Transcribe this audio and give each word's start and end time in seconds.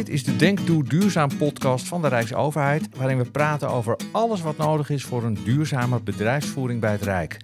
Dit 0.00 0.08
is 0.08 0.24
de 0.24 0.36
Denk 0.36 0.66
Doe 0.66 0.84
Duurzaam 0.84 1.36
podcast 1.36 1.88
van 1.88 2.02
de 2.02 2.08
Rijksoverheid, 2.08 2.88
waarin 2.96 3.18
we 3.18 3.30
praten 3.30 3.68
over 3.68 3.96
alles 4.12 4.40
wat 4.40 4.56
nodig 4.56 4.90
is 4.90 5.04
voor 5.04 5.24
een 5.24 5.38
duurzame 5.44 6.00
bedrijfsvoering 6.00 6.80
bij 6.80 6.92
het 6.92 7.02
Rijk. 7.02 7.36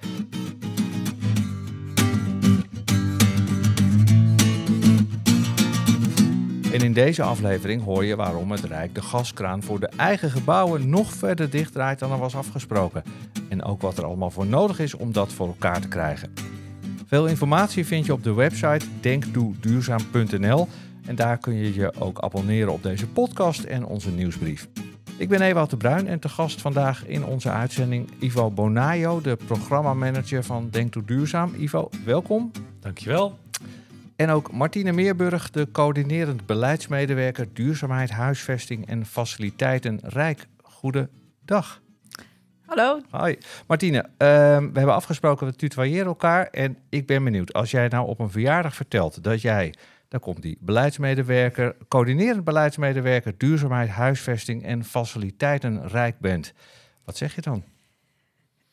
En 6.73 6.81
in 6.81 6.93
deze 6.93 7.23
aflevering 7.23 7.85
hoor 7.85 8.05
je 8.05 8.17
waarom 8.17 8.51
het 8.51 8.65
Rijk 8.65 8.95
de 8.95 9.03
gaskraan 9.03 9.63
voor 9.63 9.81
de 9.81 9.91
eigen 9.97 10.31
gebouwen 10.31 10.91
nog 10.91 11.13
verder 11.13 11.51
dichtdraait 11.51 11.99
dan 11.99 12.13
er 12.13 12.19
was 12.19 12.37
afgesproken. 12.37 13.03
En 13.49 13.63
ook 13.63 13.81
wat 13.81 13.99
er 13.99 14.05
allemaal 14.05 14.31
voor 14.31 14.47
nodig 14.47 14.79
is 14.79 14.95
om 14.95 15.13
dat 15.13 15.33
voor 15.33 15.47
elkaar 15.47 15.81
te 15.81 15.89
krijgen. 15.89 16.33
Veel 17.07 17.27
informatie 17.27 17.87
vind 17.87 18.07
je 18.07 18.13
op 18.13 18.25
de 18.25 18.35
website 18.35 18.87
denkdoeduurzaam.nl 19.01 20.69
en 21.07 21.15
daar 21.15 21.39
kun 21.39 21.55
je 21.55 21.75
je 21.75 21.93
ook 21.99 22.21
abonneren 22.21 22.73
op 22.73 22.83
deze 22.83 23.09
podcast 23.09 23.65
en 23.65 23.85
onze 23.85 24.11
nieuwsbrief. 24.11 24.69
Ik 25.19 25.29
ben 25.29 25.41
Ewout 25.41 25.71
de 25.71 25.77
Bruin 25.77 26.07
en 26.07 26.19
te 26.19 26.29
gast 26.29 26.61
vandaag 26.61 27.07
in 27.07 27.25
onze 27.25 27.51
uitzending 27.51 28.11
Ivo 28.19 28.51
Bonayo, 28.51 29.21
de 29.21 29.37
programmamanager 29.47 30.45
van 30.45 30.69
Denk 30.71 30.93
Doe 30.93 31.05
Duurzaam. 31.05 31.55
Ivo, 31.59 31.91
welkom. 32.05 32.51
Dankjewel. 32.81 33.39
En 34.17 34.31
ook 34.31 34.53
Martine 34.53 34.93
Meerburg, 34.93 35.51
de 35.51 35.71
coördinerend 35.73 36.47
beleidsmedewerker 36.47 37.49
Duurzaamheid, 37.53 38.11
Huisvesting 38.11 38.87
en 38.87 39.07
Faciliteiten 39.07 40.01
Rijk. 40.03 40.47
Goedendag. 40.63 41.81
Hallo. 42.67 43.01
Hoi. 43.11 43.39
Martine, 43.67 43.99
ehm, 44.17 44.73
we 44.73 44.79
hebben 44.79 44.95
afgesproken, 44.95 45.47
we 45.47 45.55
tutoyeren 45.55 46.07
elkaar. 46.07 46.47
En 46.47 46.79
ik 46.89 47.07
ben 47.07 47.25
benieuwd, 47.25 47.53
als 47.53 47.71
jij 47.71 47.89
nou 47.89 48.07
op 48.07 48.19
een 48.19 48.31
verjaardag 48.31 48.75
vertelt 48.75 49.25
dat 49.25 49.41
jij, 49.41 49.75
daar 50.09 50.21
komt 50.21 50.43
die 50.43 50.59
beleidsmedewerker, 50.61 51.77
coördinerend 51.89 52.45
beleidsmedewerker 52.45 53.39
Duurzaamheid, 53.39 53.89
Huisvesting 53.89 54.65
en 54.65 54.85
Faciliteiten 54.85 55.89
Rijk 55.89 56.19
bent. 56.19 56.53
Wat 57.05 57.17
zeg 57.17 57.35
je 57.35 57.41
dan? 57.41 57.65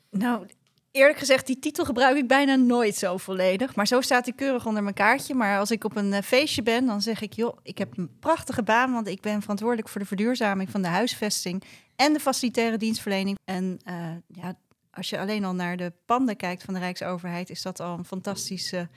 Nou, 0.10 0.48
eerlijk 0.92 1.18
gezegd, 1.18 1.48
die 1.48 1.60
titel 1.60 1.86
gebruik 1.86 2.18
ik 2.18 2.28
bijna 2.28 2.56
nooit 2.56 2.96
zo 2.96 3.18
volledig. 3.18 3.76
Maar 3.76 3.88
zo 3.88 4.02
staat 4.02 4.26
hij 4.26 4.34
keurig 4.36 4.66
onder 4.66 4.84
mijn 4.84 4.96
kaartje. 4.96 5.34
Maar 5.34 5.60
als 5.60 5.72
ik 5.72 5.84
op 5.84 5.96
een 5.96 6.14
eh, 6.14 6.22
feestje 6.22 6.64
ben, 6.64 6.86
dan 6.86 7.02
zeg 7.02 7.22
ik... 7.22 7.34
joh, 7.34 7.58
ik 7.64 7.78
heb 7.78 7.98
een 7.98 8.20
prachtige 8.20 8.64
baan... 8.64 8.92
want 8.94 9.08
ik 9.08 9.22
ben 9.22 9.42
verantwoordelijk 9.42 9.90
voor 9.90 10.02
de 10.02 10.08
verduurzaming 10.08 10.70
van 10.70 10.82
de 10.82 10.88
huisvesting... 10.88 11.64
en 11.96 12.14
de 12.14 12.20
facilitaire 12.20 12.78
dienstverlening. 12.78 13.38
En 13.46 13.80
uh, 13.90 13.94
ja, 14.28 14.56
als 14.92 15.10
je 15.10 15.20
alleen 15.20 15.44
al 15.44 15.56
naar 15.56 15.78
de 15.78 15.94
panden 16.06 16.36
kijkt 16.36 16.64
van 16.64 16.74
de 16.74 16.80
Rijksoverheid... 16.80 17.50
is 17.50 17.62
dat 17.62 17.80
al 17.80 17.98
een 17.98 18.06
fantastische, 18.06 18.90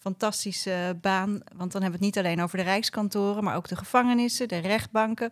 fantastische 0.00 0.98
baan. 1.00 1.30
Want 1.56 1.72
dan 1.72 1.82
hebben 1.82 2.00
we 2.00 2.06
het 2.06 2.14
niet 2.14 2.18
alleen 2.18 2.42
over 2.42 2.58
de 2.58 2.64
Rijkskantoren... 2.64 3.44
maar 3.44 3.56
ook 3.56 3.68
de 3.68 3.76
gevangenissen, 3.76 4.48
de 4.48 4.58
rechtbanken, 4.58 5.30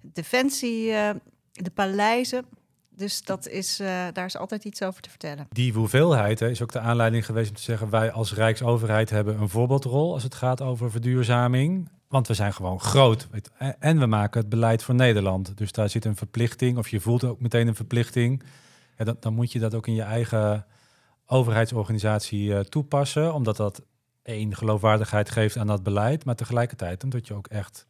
defensie, 0.00 0.86
uh, 0.86 1.10
de 1.52 1.70
paleizen... 1.70 2.44
Dus 3.00 3.22
dat 3.22 3.48
is, 3.48 3.80
uh, 3.80 3.86
daar 4.12 4.24
is 4.24 4.36
altijd 4.36 4.64
iets 4.64 4.82
over 4.82 5.02
te 5.02 5.10
vertellen. 5.10 5.46
Die 5.50 5.72
hoeveelheid 5.72 6.40
hè, 6.40 6.50
is 6.50 6.62
ook 6.62 6.72
de 6.72 6.80
aanleiding 6.80 7.26
geweest 7.26 7.50
om 7.50 7.56
te 7.56 7.62
zeggen... 7.62 7.90
wij 7.90 8.12
als 8.12 8.34
Rijksoverheid 8.34 9.10
hebben 9.10 9.40
een 9.40 9.48
voorbeeldrol 9.48 10.12
als 10.12 10.22
het 10.22 10.34
gaat 10.34 10.60
over 10.60 10.90
verduurzaming. 10.90 11.88
Want 12.08 12.26
we 12.26 12.34
zijn 12.34 12.52
gewoon 12.52 12.80
groot. 12.80 13.28
En 13.78 13.98
we 13.98 14.06
maken 14.06 14.40
het 14.40 14.48
beleid 14.48 14.82
voor 14.82 14.94
Nederland. 14.94 15.56
Dus 15.56 15.72
daar 15.72 15.88
zit 15.88 16.04
een 16.04 16.16
verplichting, 16.16 16.78
of 16.78 16.88
je 16.88 17.00
voelt 17.00 17.24
ook 17.24 17.40
meteen 17.40 17.68
een 17.68 17.74
verplichting. 17.74 18.42
Ja, 18.98 19.04
dan, 19.04 19.16
dan 19.20 19.34
moet 19.34 19.52
je 19.52 19.58
dat 19.58 19.74
ook 19.74 19.86
in 19.86 19.94
je 19.94 20.02
eigen 20.02 20.66
overheidsorganisatie 21.30 22.48
uh, 22.48 22.60
toepassen. 22.60 23.34
Omdat 23.34 23.56
dat 23.56 23.82
één 24.22 24.56
geloofwaardigheid 24.56 25.30
geeft 25.30 25.56
aan 25.56 25.66
dat 25.66 25.82
beleid. 25.82 26.24
Maar 26.24 26.34
tegelijkertijd 26.34 27.04
omdat 27.04 27.26
je 27.26 27.34
ook 27.34 27.46
echt 27.46 27.86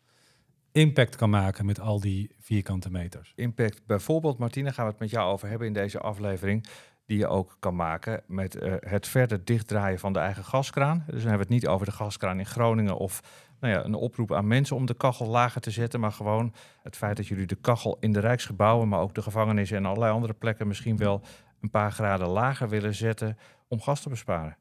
impact 0.72 1.16
kan 1.16 1.30
maken 1.30 1.66
met 1.66 1.80
al 1.80 2.00
die 2.00 2.34
vierkante 2.38 2.90
meters. 2.90 3.32
Impact 3.36 3.86
bijvoorbeeld, 3.86 4.38
Martine, 4.38 4.72
gaan 4.72 4.84
we 4.84 4.90
het 4.90 5.00
met 5.00 5.10
jou 5.10 5.32
over 5.32 5.48
hebben 5.48 5.66
in 5.66 5.72
deze 5.72 5.98
aflevering, 5.98 6.66
die 7.06 7.18
je 7.18 7.26
ook 7.26 7.56
kan 7.58 7.76
maken 7.76 8.22
met 8.26 8.56
uh, 8.56 8.74
het 8.80 9.06
verder 9.06 9.44
dichtdraaien 9.44 9.98
van 9.98 10.12
de 10.12 10.18
eigen 10.18 10.44
gaskraan. 10.44 11.04
Dus 11.06 11.22
dan 11.22 11.28
hebben 11.30 11.46
we 11.48 11.54
het 11.54 11.62
niet 11.62 11.66
over 11.66 11.86
de 11.86 11.92
gaskraan 11.92 12.38
in 12.38 12.46
Groningen 12.46 12.96
of 12.96 13.22
nou 13.60 13.74
ja, 13.74 13.84
een 13.84 13.94
oproep 13.94 14.32
aan 14.32 14.46
mensen 14.46 14.76
om 14.76 14.86
de 14.86 14.94
kachel 14.94 15.26
lager 15.26 15.60
te 15.60 15.70
zetten, 15.70 16.00
maar 16.00 16.12
gewoon 16.12 16.54
het 16.82 16.96
feit 16.96 17.16
dat 17.16 17.26
jullie 17.26 17.46
de 17.46 17.54
kachel 17.60 17.96
in 18.00 18.12
de 18.12 18.20
Rijksgebouwen, 18.20 18.88
maar 18.88 19.00
ook 19.00 19.14
de 19.14 19.22
gevangenissen 19.22 19.76
en 19.76 19.86
allerlei 19.86 20.12
andere 20.12 20.32
plekken 20.32 20.66
misschien 20.66 20.96
wel 20.96 21.22
een 21.60 21.70
paar 21.70 21.92
graden 21.92 22.28
lager 22.28 22.68
willen 22.68 22.94
zetten 22.94 23.38
om 23.68 23.80
gas 23.80 24.02
te 24.02 24.08
besparen. 24.08 24.56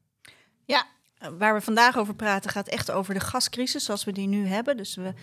Ja, 0.64 0.86
waar 1.38 1.54
we 1.54 1.60
vandaag 1.60 1.98
over 1.98 2.14
praten 2.14 2.50
gaat 2.50 2.68
echt 2.68 2.90
over 2.90 3.14
de 3.14 3.20
gascrisis 3.20 3.84
zoals 3.84 4.04
we 4.04 4.12
die 4.12 4.28
nu 4.28 4.46
hebben. 4.46 4.76
Dus 4.76 4.96
we 4.96 5.14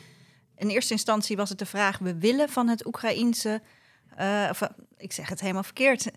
in 0.55 0.69
eerste 0.69 0.93
instantie 0.93 1.37
was 1.37 1.49
het 1.49 1.59
de 1.59 1.65
vraag: 1.65 1.97
we 1.97 2.17
willen 2.17 2.49
van 2.49 2.67
het 2.67 2.85
Oekraïense, 2.85 3.61
uh, 4.19 4.47
of, 4.49 4.61
ik 4.97 5.11
zeg 5.11 5.29
het 5.29 5.39
helemaal 5.39 5.63
verkeerd, 5.63 6.11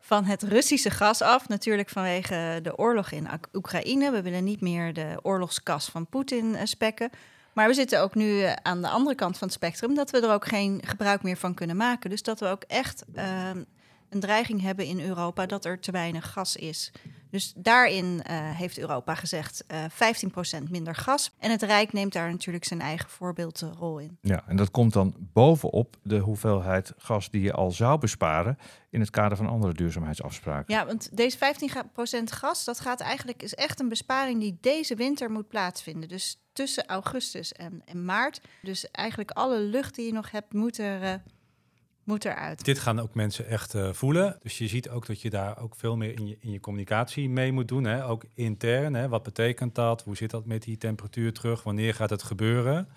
van 0.00 0.24
het 0.24 0.42
Russische 0.42 0.90
gas 0.90 1.22
af. 1.22 1.48
Natuurlijk 1.48 1.88
vanwege 1.88 2.58
de 2.62 2.78
oorlog 2.78 3.10
in 3.10 3.28
Oekraïne. 3.52 4.10
We 4.10 4.22
willen 4.22 4.44
niet 4.44 4.60
meer 4.60 4.92
de 4.92 5.18
oorlogskas 5.22 5.88
van 5.88 6.06
Poetin 6.06 6.46
uh, 6.46 6.60
spekken. 6.64 7.10
Maar 7.52 7.68
we 7.68 7.74
zitten 7.74 8.00
ook 8.00 8.14
nu 8.14 8.28
uh, 8.28 8.52
aan 8.52 8.82
de 8.82 8.88
andere 8.88 9.14
kant 9.14 9.38
van 9.38 9.48
het 9.48 9.56
spectrum 9.56 9.94
dat 9.94 10.10
we 10.10 10.20
er 10.20 10.32
ook 10.32 10.46
geen 10.46 10.82
gebruik 10.84 11.22
meer 11.22 11.36
van 11.36 11.54
kunnen 11.54 11.76
maken. 11.76 12.10
Dus 12.10 12.22
dat 12.22 12.40
we 12.40 12.46
ook 12.46 12.62
echt 12.62 13.04
een 14.12 14.20
dreiging 14.20 14.60
hebben 14.60 14.86
in 14.86 15.00
Europa 15.00 15.46
dat 15.46 15.64
er 15.64 15.80
te 15.80 15.90
weinig 15.90 16.32
gas 16.32 16.56
is. 16.56 16.92
Dus 17.32 17.52
daarin 17.56 18.04
uh, 18.04 18.56
heeft 18.56 18.78
Europa 18.78 19.14
gezegd 19.14 19.64
uh, 19.72 19.84
15% 20.60 20.70
minder 20.70 20.94
gas. 20.94 21.34
En 21.38 21.50
het 21.50 21.62
Rijk 21.62 21.92
neemt 21.92 22.12
daar 22.12 22.30
natuurlijk 22.30 22.64
zijn 22.64 22.80
eigen 22.80 23.10
voorbeeldrol 23.10 23.98
in. 23.98 24.18
Ja, 24.20 24.42
en 24.46 24.56
dat 24.56 24.70
komt 24.70 24.92
dan 24.92 25.14
bovenop 25.18 25.96
de 26.02 26.18
hoeveelheid 26.18 26.92
gas 26.96 27.30
die 27.30 27.42
je 27.42 27.52
al 27.52 27.70
zou 27.70 27.98
besparen 27.98 28.58
in 28.90 29.00
het 29.00 29.10
kader 29.10 29.36
van 29.36 29.46
andere 29.46 29.74
duurzaamheidsafspraken. 29.74 30.74
Ja, 30.74 30.86
want 30.86 31.16
deze 31.16 31.38
15% 31.38 32.22
gas, 32.24 32.64
dat 32.64 32.80
gaat 32.80 33.00
eigenlijk, 33.00 33.42
is 33.42 33.54
echt 33.54 33.80
een 33.80 33.88
besparing 33.88 34.40
die 34.40 34.58
deze 34.60 34.94
winter 34.94 35.30
moet 35.30 35.48
plaatsvinden. 35.48 36.08
Dus 36.08 36.40
tussen 36.52 36.86
augustus 36.86 37.52
en, 37.52 37.82
en 37.84 38.04
maart. 38.04 38.40
Dus 38.62 38.90
eigenlijk 38.90 39.30
alle 39.30 39.58
lucht 39.58 39.94
die 39.94 40.06
je 40.06 40.12
nog 40.12 40.30
hebt, 40.30 40.52
moet 40.52 40.78
er... 40.78 41.02
Uh, 41.02 41.14
moet 42.04 42.24
eruit. 42.24 42.64
Dit 42.64 42.78
gaan 42.78 43.00
ook 43.00 43.14
mensen 43.14 43.46
echt 43.46 43.74
uh, 43.74 43.92
voelen. 43.92 44.38
Dus 44.42 44.58
je 44.58 44.68
ziet 44.68 44.88
ook 44.88 45.06
dat 45.06 45.20
je 45.20 45.30
daar 45.30 45.58
ook 45.58 45.76
veel 45.76 45.96
meer 45.96 46.18
in 46.18 46.26
je, 46.26 46.36
in 46.40 46.50
je 46.50 46.60
communicatie 46.60 47.28
mee 47.28 47.52
moet 47.52 47.68
doen. 47.68 47.84
Hè? 47.84 48.06
Ook 48.06 48.24
intern. 48.34 48.94
Hè? 48.94 49.08
Wat 49.08 49.22
betekent 49.22 49.74
dat? 49.74 50.02
Hoe 50.02 50.16
zit 50.16 50.30
dat 50.30 50.46
met 50.46 50.62
die 50.62 50.76
temperatuur 50.76 51.32
terug? 51.32 51.62
Wanneer 51.62 51.94
gaat 51.94 52.10
het 52.10 52.22
gebeuren? 52.22 52.88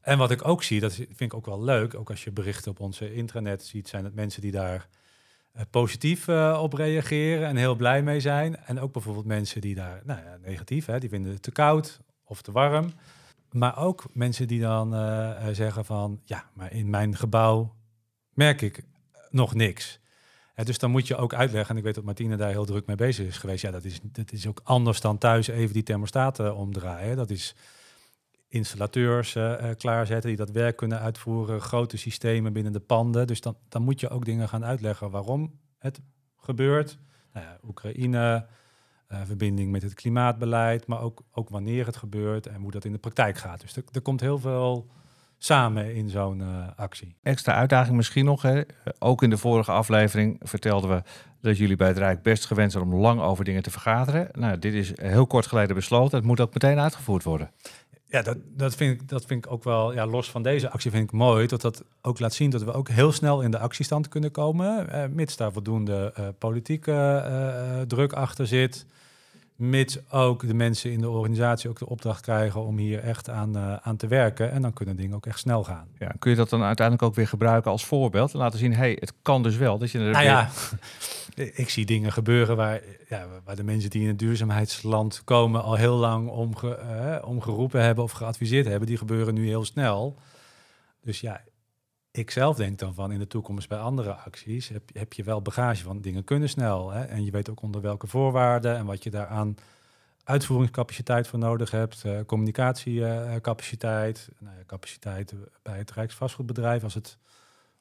En 0.00 0.18
wat 0.18 0.30
ik 0.30 0.48
ook 0.48 0.62
zie, 0.62 0.80
dat 0.80 0.94
vind 0.94 1.20
ik 1.20 1.34
ook 1.34 1.46
wel 1.46 1.62
leuk. 1.62 1.94
Ook 1.94 2.10
als 2.10 2.24
je 2.24 2.32
berichten 2.32 2.70
op 2.70 2.80
onze 2.80 3.14
intranet 3.14 3.62
ziet, 3.64 3.88
zijn 3.88 4.04
het 4.04 4.14
mensen 4.14 4.42
die 4.42 4.50
daar 4.50 4.88
uh, 5.56 5.62
positief 5.70 6.28
uh, 6.28 6.58
op 6.62 6.72
reageren 6.72 7.48
en 7.48 7.56
heel 7.56 7.74
blij 7.76 8.02
mee 8.02 8.20
zijn. 8.20 8.56
En 8.56 8.80
ook 8.80 8.92
bijvoorbeeld 8.92 9.26
mensen 9.26 9.60
die 9.60 9.74
daar 9.74 10.02
nou 10.04 10.20
ja, 10.20 10.38
negatief, 10.42 10.86
hè? 10.86 10.98
die 10.98 11.08
vinden 11.08 11.32
het 11.32 11.42
te 11.42 11.50
koud 11.50 12.00
of 12.24 12.42
te 12.42 12.52
warm. 12.52 12.92
Maar 13.50 13.78
ook 13.78 14.04
mensen 14.12 14.46
die 14.46 14.60
dan 14.60 14.90
zeggen 15.54 15.84
van, 15.84 16.20
ja, 16.24 16.44
maar 16.54 16.72
in 16.72 16.90
mijn 16.90 17.16
gebouw 17.16 17.74
merk 18.42 18.62
ik 18.62 18.84
nog 19.30 19.54
niks. 19.54 20.00
Ja, 20.56 20.64
dus 20.64 20.78
dan 20.78 20.90
moet 20.90 21.06
je 21.06 21.16
ook 21.16 21.34
uitleggen, 21.34 21.70
en 21.70 21.76
ik 21.76 21.84
weet 21.84 21.94
dat 21.94 22.04
Martine 22.04 22.36
daar 22.36 22.50
heel 22.50 22.64
druk 22.64 22.86
mee 22.86 22.96
bezig 22.96 23.26
is 23.26 23.38
geweest. 23.38 23.62
Ja, 23.62 23.70
dat 23.70 23.84
is, 23.84 24.00
dat 24.02 24.32
is 24.32 24.46
ook 24.46 24.60
anders 24.64 25.00
dan 25.00 25.18
thuis 25.18 25.48
even 25.48 25.72
die 25.72 25.82
thermostaten 25.82 26.56
omdraaien. 26.56 27.16
Dat 27.16 27.30
is 27.30 27.54
installateurs 28.48 29.34
uh, 29.34 29.70
klaarzetten 29.76 30.28
die 30.28 30.38
dat 30.38 30.50
werk 30.50 30.76
kunnen 30.76 30.98
uitvoeren, 31.00 31.60
grote 31.60 31.96
systemen 31.96 32.52
binnen 32.52 32.72
de 32.72 32.80
panden. 32.80 33.26
Dus 33.26 33.40
dan, 33.40 33.56
dan 33.68 33.82
moet 33.82 34.00
je 34.00 34.08
ook 34.08 34.24
dingen 34.24 34.48
gaan 34.48 34.64
uitleggen 34.64 35.10
waarom 35.10 35.60
het 35.78 36.00
gebeurt. 36.36 36.98
Nou 37.32 37.46
Oekraïne, 37.66 38.46
verbinding 39.08 39.70
met 39.70 39.82
het 39.82 39.94
klimaatbeleid, 39.94 40.86
maar 40.86 41.00
ook, 41.00 41.22
ook 41.30 41.48
wanneer 41.48 41.86
het 41.86 41.96
gebeurt 41.96 42.46
en 42.46 42.60
hoe 42.60 42.70
dat 42.70 42.84
in 42.84 42.92
de 42.92 42.98
praktijk 42.98 43.36
gaat. 43.38 43.60
Dus 43.60 43.76
er 43.76 44.00
komt 44.02 44.20
heel 44.20 44.38
veel 44.38 44.90
samen 45.44 45.94
in 45.94 46.08
zo'n 46.08 46.38
uh, 46.38 46.66
actie. 46.76 47.16
Extra 47.22 47.54
uitdaging 47.54 47.96
misschien 47.96 48.24
nog. 48.24 48.42
Hè? 48.42 48.62
Ook 48.98 49.22
in 49.22 49.30
de 49.30 49.36
vorige 49.36 49.70
aflevering 49.70 50.40
vertelden 50.42 50.90
we 50.90 51.02
dat 51.40 51.58
jullie 51.58 51.76
bij 51.76 51.88
het 51.88 51.98
Rijk 51.98 52.22
best 52.22 52.46
gewend 52.46 52.72
zijn 52.72 52.84
om 52.84 52.94
lang 52.94 53.20
over 53.20 53.44
dingen 53.44 53.62
te 53.62 53.70
vergaderen. 53.70 54.28
Nou, 54.32 54.58
dit 54.58 54.74
is 54.74 54.92
heel 54.94 55.26
kort 55.26 55.46
geleden 55.46 55.76
besloten. 55.76 56.18
Het 56.18 56.26
moet 56.26 56.40
ook 56.40 56.52
meteen 56.52 56.78
uitgevoerd 56.78 57.22
worden. 57.22 57.50
Ja, 58.06 58.22
dat, 58.22 58.36
dat, 58.56 58.74
vind 58.74 59.00
ik, 59.00 59.08
dat 59.08 59.24
vind 59.24 59.44
ik 59.44 59.52
ook 59.52 59.64
wel, 59.64 59.92
ja, 59.92 60.06
los 60.06 60.30
van 60.30 60.42
deze 60.42 60.70
actie 60.70 60.90
vind 60.90 61.04
ik 61.04 61.12
mooi, 61.12 61.46
dat 61.46 61.60
dat 61.60 61.84
ook 62.02 62.18
laat 62.18 62.34
zien 62.34 62.50
dat 62.50 62.62
we 62.62 62.72
ook 62.72 62.88
heel 62.88 63.12
snel 63.12 63.40
in 63.42 63.50
de 63.50 63.58
actiestand 63.58 64.08
kunnen 64.08 64.30
komen, 64.30 64.90
eh, 64.90 65.08
mits 65.08 65.36
daar 65.36 65.52
voldoende 65.52 66.14
uh, 66.18 66.26
politieke 66.38 66.92
uh, 66.92 67.80
druk 67.80 68.12
achter 68.12 68.46
zit. 68.46 68.86
Mits 69.56 70.10
ook 70.10 70.46
de 70.46 70.54
mensen 70.54 70.92
in 70.92 71.00
de 71.00 71.08
organisatie 71.08 71.70
ook 71.70 71.78
de 71.78 71.88
opdracht 71.88 72.20
krijgen 72.20 72.64
om 72.64 72.78
hier 72.78 72.98
echt 72.98 73.30
aan, 73.30 73.56
uh, 73.56 73.76
aan 73.76 73.96
te 73.96 74.06
werken. 74.06 74.50
En 74.50 74.62
dan 74.62 74.72
kunnen 74.72 74.96
dingen 74.96 75.16
ook 75.16 75.26
echt 75.26 75.38
snel 75.38 75.64
gaan. 75.64 75.88
Ja, 75.98 76.12
kun 76.18 76.30
je 76.30 76.36
dat 76.36 76.48
dan 76.48 76.62
uiteindelijk 76.62 77.06
ook 77.06 77.14
weer 77.14 77.28
gebruiken 77.28 77.70
als 77.70 77.84
voorbeeld? 77.84 78.32
En 78.32 78.38
laten 78.38 78.58
zien, 78.58 78.74
hey, 78.74 78.96
het 79.00 79.12
kan 79.22 79.42
dus 79.42 79.56
wel. 79.56 79.78
Dat 79.78 79.90
je 79.90 79.98
er 79.98 80.10
nou 80.10 80.24
ja, 80.24 80.50
ik 81.62 81.68
zie 81.68 81.86
dingen 81.86 82.12
gebeuren 82.12 82.56
waar, 82.56 82.80
ja, 83.08 83.26
waar 83.44 83.56
de 83.56 83.64
mensen 83.64 83.90
die 83.90 84.02
in 84.02 84.08
het 84.08 84.18
duurzaamheidsland 84.18 85.22
komen 85.24 85.62
al 85.62 85.74
heel 85.74 85.96
lang 85.96 86.28
om, 86.28 86.56
ge, 86.56 86.78
uh, 87.22 87.28
om 87.28 87.40
geroepen 87.40 87.82
hebben 87.82 88.04
of 88.04 88.12
geadviseerd 88.12 88.66
hebben. 88.66 88.88
Die 88.88 88.96
gebeuren 88.96 89.34
nu 89.34 89.46
heel 89.46 89.64
snel. 89.64 90.16
Dus 91.02 91.20
ja, 91.20 91.40
ik 92.12 92.30
zelf 92.30 92.56
denk 92.56 92.78
dan 92.78 92.94
van 92.94 93.12
in 93.12 93.18
de 93.18 93.26
toekomst 93.26 93.68
bij 93.68 93.78
andere 93.78 94.14
acties 94.14 94.68
heb, 94.68 94.82
heb 94.92 95.12
je 95.12 95.22
wel 95.22 95.42
bagage 95.42 95.82
van 95.82 96.00
dingen 96.00 96.24
kunnen 96.24 96.48
snel. 96.48 96.90
Hè? 96.90 97.04
En 97.04 97.24
je 97.24 97.30
weet 97.30 97.48
ook 97.48 97.62
onder 97.62 97.80
welke 97.80 98.06
voorwaarden 98.06 98.76
en 98.76 98.86
wat 98.86 99.02
je 99.02 99.10
daaraan 99.10 99.56
uitvoeringscapaciteit 100.24 101.26
voor 101.26 101.38
nodig 101.38 101.70
hebt, 101.70 102.02
uh, 102.06 102.20
communicatiecapaciteit, 102.26 104.28
uh, 104.32 104.40
nou 104.40 104.56
ja, 104.56 104.62
capaciteit 104.66 105.34
bij 105.62 105.78
het 105.78 105.90
Rijksvastgoedbedrijf 105.90 106.82
als 106.82 106.94
het 106.94 107.18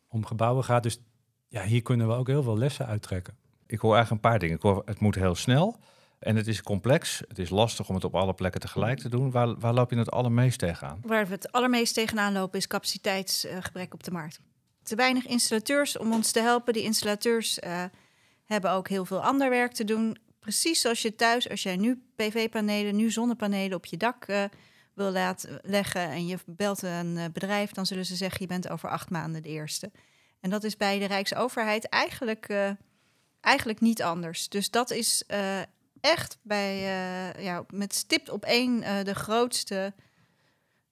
om 0.07 0.25
gebouwen 0.25 0.63
gaat. 0.63 0.83
Dus 0.83 0.99
ja, 1.47 1.63
hier 1.63 1.81
kunnen 1.81 2.07
we 2.07 2.13
ook 2.13 2.27
heel 2.27 2.43
veel 2.43 2.57
lessen 2.57 2.85
uittrekken. 2.85 3.37
Ik 3.65 3.79
hoor 3.79 3.95
eigenlijk 3.95 4.23
een 4.23 4.31
paar 4.31 4.39
dingen. 4.39 4.55
Ik 4.55 4.61
hoor, 4.61 4.81
het 4.85 4.99
moet 4.99 5.15
heel 5.15 5.35
snel 5.35 5.79
en 6.21 6.35
het 6.35 6.47
is 6.47 6.61
complex. 6.61 7.21
Het 7.27 7.39
is 7.39 7.49
lastig 7.49 7.89
om 7.89 7.95
het 7.95 8.03
op 8.03 8.15
alle 8.15 8.33
plekken 8.33 8.61
tegelijk 8.61 8.99
te 8.99 9.09
doen. 9.09 9.31
Waar, 9.31 9.59
waar 9.59 9.73
loop 9.73 9.89
je 9.91 9.97
het 9.97 10.11
allermeest 10.11 10.59
tegenaan? 10.59 10.99
Waar 11.01 11.27
we 11.27 11.31
het 11.33 11.51
allermeest 11.51 11.93
tegenaan 11.93 12.33
lopen 12.33 12.59
is 12.59 12.67
capaciteitsgebrek 12.67 13.93
op 13.93 14.03
de 14.03 14.11
markt. 14.11 14.39
Te 14.83 14.95
weinig 14.95 15.25
installateurs 15.25 15.97
om 15.97 16.13
ons 16.13 16.31
te 16.31 16.39
helpen. 16.39 16.73
Die 16.73 16.83
installateurs 16.83 17.59
uh, 17.59 17.83
hebben 18.45 18.71
ook 18.71 18.87
heel 18.87 19.05
veel 19.05 19.23
ander 19.23 19.49
werk 19.49 19.73
te 19.73 19.83
doen. 19.83 20.17
Precies 20.39 20.81
zoals 20.81 21.01
je 21.01 21.15
thuis, 21.15 21.49
als 21.49 21.63
jij 21.63 21.75
nu 21.75 22.03
PV-panelen, 22.15 22.95
nu 22.95 23.11
zonnepanelen 23.11 23.77
op 23.77 23.85
je 23.85 23.97
dak 23.97 24.27
uh, 24.27 24.43
wil 24.93 25.11
laten 25.11 25.59
leggen 25.63 26.09
en 26.09 26.27
je 26.27 26.37
belt 26.45 26.81
een 26.81 27.29
bedrijf, 27.33 27.71
dan 27.71 27.85
zullen 27.85 28.05
ze 28.05 28.15
zeggen 28.15 28.41
je 28.41 28.47
bent 28.47 28.69
over 28.69 28.89
acht 28.89 29.09
maanden 29.09 29.41
de 29.41 29.49
eerste. 29.49 29.91
En 30.39 30.49
dat 30.49 30.63
is 30.63 30.77
bij 30.77 30.99
de 30.99 31.05
Rijksoverheid 31.05 31.89
eigenlijk, 31.89 32.73
eigenlijk 33.41 33.79
niet 33.79 34.03
anders. 34.03 34.49
Dus 34.49 34.69
dat 34.69 34.91
is 34.91 35.23
echt 36.01 36.37
bij, 36.41 36.75
uh, 36.75 37.43
ja, 37.43 37.63
met 37.69 37.93
stipt 37.93 38.29
op 38.29 38.45
één 38.45 38.81
uh, 38.81 39.03
de 39.03 39.15
grootste, 39.15 39.93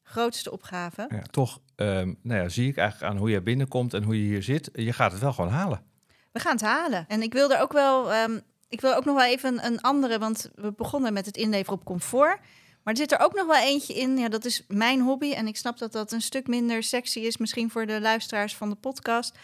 grootste 0.04 0.52
opgave. 0.52 1.06
Ja, 1.10 1.22
toch 1.22 1.60
um, 1.76 2.20
nou 2.22 2.42
ja, 2.42 2.50
zie 2.50 2.70
ik 2.70 2.78
eigenlijk 2.78 3.12
aan 3.12 3.20
hoe 3.20 3.30
je 3.30 3.42
binnenkomt 3.42 3.94
en 3.94 4.04
hoe 4.04 4.24
je 4.24 4.24
hier 4.24 4.44
zit. 4.44 4.70
Je 4.74 4.94
gaat 4.94 5.12
het 5.12 5.22
wel 5.22 5.34
gewoon 5.34 5.52
halen. 5.52 5.84
We 6.32 6.40
gaan 6.40 6.54
het 6.54 6.62
halen. 6.62 7.06
En 7.08 7.22
ik 7.22 7.34
wil 7.34 7.52
er 7.52 7.62
ook 7.62 7.74
wel, 7.74 8.16
um, 8.16 8.42
ik 8.70 8.82
wil 8.82 8.96
ook 8.96 9.06
nog 9.06 9.16
wel 9.16 9.26
even 9.26 9.66
een 9.66 9.82
andere, 9.82 10.20
want 10.20 10.50
we 10.56 10.72
begonnen 10.72 11.14
met 11.14 11.26
het 11.26 11.38
inleveren 11.38 11.80
op 11.80 11.86
comfort. 11.86 12.40
Maar 12.84 12.94
er 12.94 13.00
zit 13.00 13.12
er 13.12 13.20
ook 13.20 13.34
nog 13.34 13.46
wel 13.46 13.62
eentje 13.62 13.94
in. 13.94 14.18
Ja, 14.18 14.30
dat 14.30 14.46
is 14.46 14.64
mijn 14.68 15.02
hobby. 15.02 15.32
En 15.32 15.48
ik 15.48 15.58
snap 15.58 15.78
dat 15.78 15.92
dat 15.92 16.12
een 16.12 16.22
stuk 16.22 16.48
minder 16.48 16.84
sexy 16.84 17.20
is, 17.20 17.38
misschien 17.38 17.72
voor 17.72 17.86
de 17.86 18.02
luisteraars 18.02 18.56
van 18.56 18.70
de 18.70 18.76
podcast. 18.76 19.38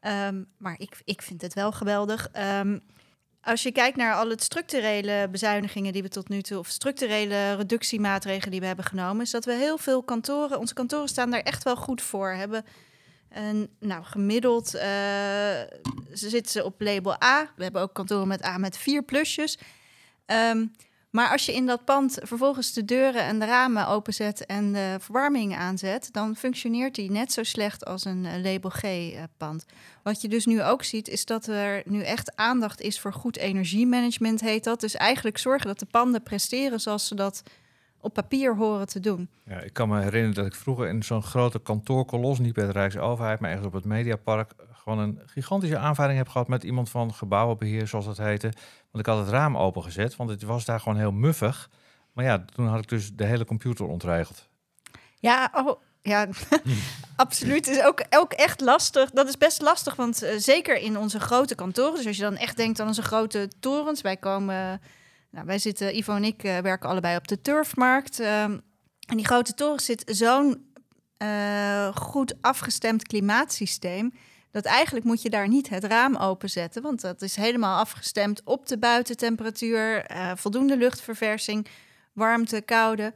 Um, 0.00 0.46
maar 0.58 0.74
ik, 0.78 1.00
ik 1.04 1.22
vind 1.22 1.42
het 1.42 1.54
wel 1.54 1.72
geweldig. 1.72 2.30
Um, 2.60 2.82
als 3.40 3.62
je 3.62 3.72
kijkt 3.72 3.96
naar 3.96 4.14
alle 4.14 4.34
structurele 4.36 5.28
bezuinigingen 5.30 5.92
die 5.92 6.02
we 6.02 6.08
tot 6.08 6.28
nu 6.28 6.42
toe, 6.42 6.58
of 6.58 6.68
structurele 6.68 7.54
reductiemaatregelen 7.54 8.50
die 8.50 8.60
we 8.60 8.66
hebben 8.66 8.84
genomen, 8.84 9.22
is 9.22 9.30
dat 9.30 9.44
we 9.44 9.52
heel 9.52 9.78
veel 9.78 10.02
kantoren, 10.02 10.58
onze 10.58 10.74
kantoren 10.74 11.08
staan 11.08 11.30
daar 11.30 11.40
echt 11.40 11.62
wel 11.62 11.76
goed 11.76 12.02
voor. 12.02 12.30
Hebben 12.30 12.64
een, 13.30 13.70
nou, 13.80 14.04
gemiddeld 14.04 14.74
uh, 14.74 15.60
zitten 16.12 16.52
ze 16.52 16.64
op 16.64 16.80
label 16.80 17.22
A. 17.22 17.52
We 17.56 17.62
hebben 17.62 17.82
ook 17.82 17.94
kantoren 17.94 18.28
met 18.28 18.44
A 18.44 18.58
met 18.58 18.76
vier 18.76 19.02
plusjes. 19.02 19.58
Um, 20.26 20.72
maar 21.10 21.30
als 21.30 21.46
je 21.46 21.54
in 21.54 21.66
dat 21.66 21.84
pand 21.84 22.18
vervolgens 22.22 22.72
de 22.72 22.84
deuren 22.84 23.22
en 23.22 23.38
de 23.38 23.46
ramen 23.46 23.88
openzet 23.88 24.46
en 24.46 24.72
de 24.72 24.96
verwarming 25.00 25.56
aanzet, 25.56 26.08
dan 26.12 26.36
functioneert 26.36 26.94
die 26.94 27.10
net 27.10 27.32
zo 27.32 27.42
slecht 27.42 27.84
als 27.84 28.04
een 28.04 28.24
eh, 28.26 28.42
label 28.42 28.70
G-pand. 28.70 29.64
Eh, 29.66 29.74
Wat 30.02 30.20
je 30.20 30.28
dus 30.28 30.46
nu 30.46 30.62
ook 30.62 30.82
ziet, 30.82 31.08
is 31.08 31.24
dat 31.24 31.46
er 31.46 31.82
nu 31.84 32.02
echt 32.02 32.36
aandacht 32.36 32.80
is 32.80 33.00
voor 33.00 33.12
goed 33.12 33.36
energiemanagement, 33.36 34.40
heet 34.40 34.64
dat. 34.64 34.80
Dus 34.80 34.94
eigenlijk 34.94 35.38
zorgen 35.38 35.66
dat 35.66 35.78
de 35.78 35.86
panden 35.90 36.22
presteren 36.22 36.80
zoals 36.80 37.06
ze 37.06 37.14
dat 37.14 37.42
op 38.00 38.14
papier 38.14 38.56
horen 38.56 38.86
te 38.86 39.00
doen. 39.00 39.28
Ja, 39.46 39.60
ik 39.60 39.72
kan 39.72 39.88
me 39.88 40.00
herinneren 40.02 40.34
dat 40.34 40.46
ik 40.46 40.54
vroeger 40.54 40.88
in 40.88 41.02
zo'n 41.02 41.22
grote 41.22 41.58
kantoorkolos, 41.58 42.38
niet 42.38 42.54
bij 42.54 42.66
de 42.66 42.72
Rijksoverheid, 42.72 43.40
maar 43.40 43.50
ergens 43.50 43.66
op 43.68 43.72
het 43.72 43.84
Mediapark, 43.84 44.52
gewoon 44.72 44.98
een 44.98 45.20
gigantische 45.26 45.78
aanvaring 45.78 46.18
heb 46.18 46.28
gehad 46.28 46.48
met 46.48 46.62
iemand 46.62 46.90
van 46.90 47.14
gebouwenbeheer, 47.14 47.86
zoals 47.86 48.04
dat 48.04 48.16
heette. 48.16 48.52
Want 48.90 49.06
ik 49.06 49.12
had 49.12 49.18
het 49.18 49.28
raam 49.28 49.56
opengezet, 49.56 50.16
want 50.16 50.30
het 50.30 50.42
was 50.42 50.64
daar 50.64 50.80
gewoon 50.80 50.98
heel 50.98 51.12
muffig. 51.12 51.70
Maar 52.12 52.24
ja, 52.24 52.44
toen 52.54 52.66
had 52.66 52.78
ik 52.78 52.88
dus 52.88 53.14
de 53.14 53.24
hele 53.24 53.44
computer 53.44 53.86
ontregeld. 53.86 54.48
Ja, 55.18 55.50
oh, 55.54 55.80
ja, 56.02 56.28
absoluut. 57.16 57.66
Het 57.66 57.76
is 57.76 57.82
ook, 58.10 58.30
echt 58.30 58.60
lastig. 58.60 59.10
Dat 59.10 59.28
is 59.28 59.38
best 59.38 59.62
lastig, 59.62 59.94
want 59.94 60.22
uh, 60.22 60.30
zeker 60.36 60.76
in 60.76 60.98
onze 60.98 61.20
grote 61.20 61.54
kantoren. 61.54 61.94
Dus 61.94 62.06
als 62.06 62.16
je 62.16 62.22
dan 62.22 62.36
echt 62.36 62.56
denkt 62.56 62.80
aan 62.80 62.86
onze 62.86 63.02
grote 63.02 63.50
torens. 63.60 64.00
Wij 64.00 64.16
komen, 64.16 64.80
nou, 65.30 65.46
wij 65.46 65.58
zitten, 65.58 65.96
Ivo 65.96 66.14
en 66.14 66.24
ik 66.24 66.44
uh, 66.44 66.58
werken 66.58 66.88
allebei 66.88 67.16
op 67.16 67.28
de 67.28 67.40
turfmarkt. 67.40 68.20
Uh, 68.20 68.42
en 68.42 69.16
die 69.16 69.26
grote 69.26 69.54
toren 69.54 69.80
zit 69.80 70.02
zo'n 70.06 70.66
goed 71.94 72.34
afgestemd 72.40 73.06
klimaatsysteem 73.06 74.12
dat 74.62 74.72
eigenlijk 74.72 75.06
moet 75.06 75.22
je 75.22 75.30
daar 75.30 75.48
niet 75.48 75.68
het 75.68 75.84
raam 75.84 76.16
openzetten, 76.16 76.82
want 76.82 77.00
dat 77.00 77.22
is 77.22 77.36
helemaal 77.36 77.78
afgestemd 77.78 78.42
op 78.44 78.66
de 78.66 78.78
buitentemperatuur, 78.78 80.10
uh, 80.10 80.32
voldoende 80.34 80.76
luchtverversing, 80.76 81.66
warmte, 82.12 82.60
koude. 82.60 83.14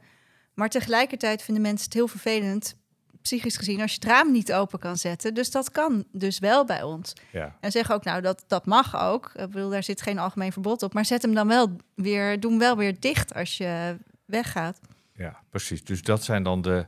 Maar 0.53 0.69
tegelijkertijd 0.69 1.41
vinden 1.41 1.63
mensen 1.63 1.85
het 1.85 1.93
heel 1.93 2.07
vervelend, 2.07 2.75
psychisch 3.21 3.57
gezien, 3.57 3.81
als 3.81 3.91
je 3.91 3.99
het 4.01 4.09
raam 4.09 4.31
niet 4.31 4.53
open 4.53 4.79
kan 4.79 4.97
zetten. 4.97 5.33
Dus 5.33 5.51
dat 5.51 5.71
kan 5.71 6.05
dus 6.11 6.39
wel 6.39 6.65
bij 6.65 6.83
ons. 6.83 7.13
Ja. 7.31 7.57
En 7.59 7.71
zeggen 7.71 7.95
ook, 7.95 8.03
nou, 8.03 8.21
dat, 8.21 8.43
dat 8.47 8.65
mag 8.65 9.01
ook. 9.01 9.31
Ik 9.35 9.49
bedoel, 9.49 9.69
daar 9.69 9.83
zit 9.83 10.01
geen 10.01 10.19
algemeen 10.19 10.51
verbod 10.51 10.83
op. 10.83 10.93
Maar 10.93 11.05
zet 11.05 11.21
hem 11.21 11.33
dan 11.33 11.47
wel 11.47 11.75
weer, 11.95 12.39
doe 12.39 12.51
hem 12.51 12.59
wel 12.59 12.77
weer 12.77 12.99
dicht 12.99 13.33
als 13.33 13.57
je 13.57 13.97
weggaat. 14.25 14.79
Ja, 15.15 15.39
precies. 15.49 15.83
Dus 15.83 16.01
dat 16.01 16.23
zijn 16.23 16.43
dan 16.43 16.61
de, 16.61 16.85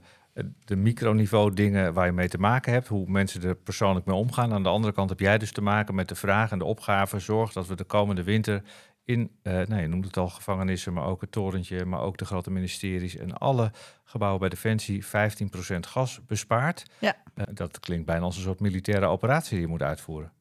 de 0.65 0.75
microniveau 0.75 1.53
dingen 1.53 1.93
waar 1.93 2.05
je 2.05 2.11
mee 2.11 2.27
te 2.27 2.37
maken 2.37 2.73
hebt, 2.73 2.87
hoe 2.87 3.09
mensen 3.09 3.43
er 3.43 3.55
persoonlijk 3.55 4.05
mee 4.05 4.15
omgaan. 4.15 4.53
Aan 4.53 4.63
de 4.63 4.69
andere 4.69 4.93
kant 4.93 5.09
heb 5.09 5.19
jij 5.19 5.37
dus 5.37 5.51
te 5.51 5.61
maken 5.61 5.95
met 5.95 6.09
de 6.09 6.15
vraag 6.15 6.51
en 6.51 6.59
de 6.59 6.65
opgave. 6.65 7.19
Zorg 7.19 7.53
dat 7.53 7.67
we 7.67 7.75
de 7.75 7.83
komende 7.83 8.23
winter 8.23 8.61
in, 9.03 9.31
uh, 9.43 9.53
nou, 9.53 9.81
je 9.81 9.87
noemt 9.87 10.05
het 10.05 10.17
al, 10.17 10.29
gevangenissen, 10.29 10.93
maar 10.93 11.05
ook 11.05 11.21
het 11.21 11.31
torentje, 11.31 11.85
maar 11.85 12.01
ook 12.01 12.17
de 12.17 12.25
grote 12.25 12.51
ministeries 12.51 13.15
en 13.15 13.37
alle 13.37 13.71
gebouwen 14.03 14.39
bij 14.39 14.49
Defensie 14.49 15.05
15% 15.05 15.09
gas 15.79 16.19
bespaart. 16.27 16.85
Ja. 16.99 17.15
Uh, 17.35 17.45
dat 17.53 17.79
klinkt 17.79 18.05
bijna 18.05 18.23
als 18.23 18.35
een 18.35 18.43
soort 18.43 18.59
militaire 18.59 19.05
operatie 19.05 19.49
die 19.51 19.65
je 19.65 19.67
moet 19.67 19.81
uitvoeren. 19.81 20.31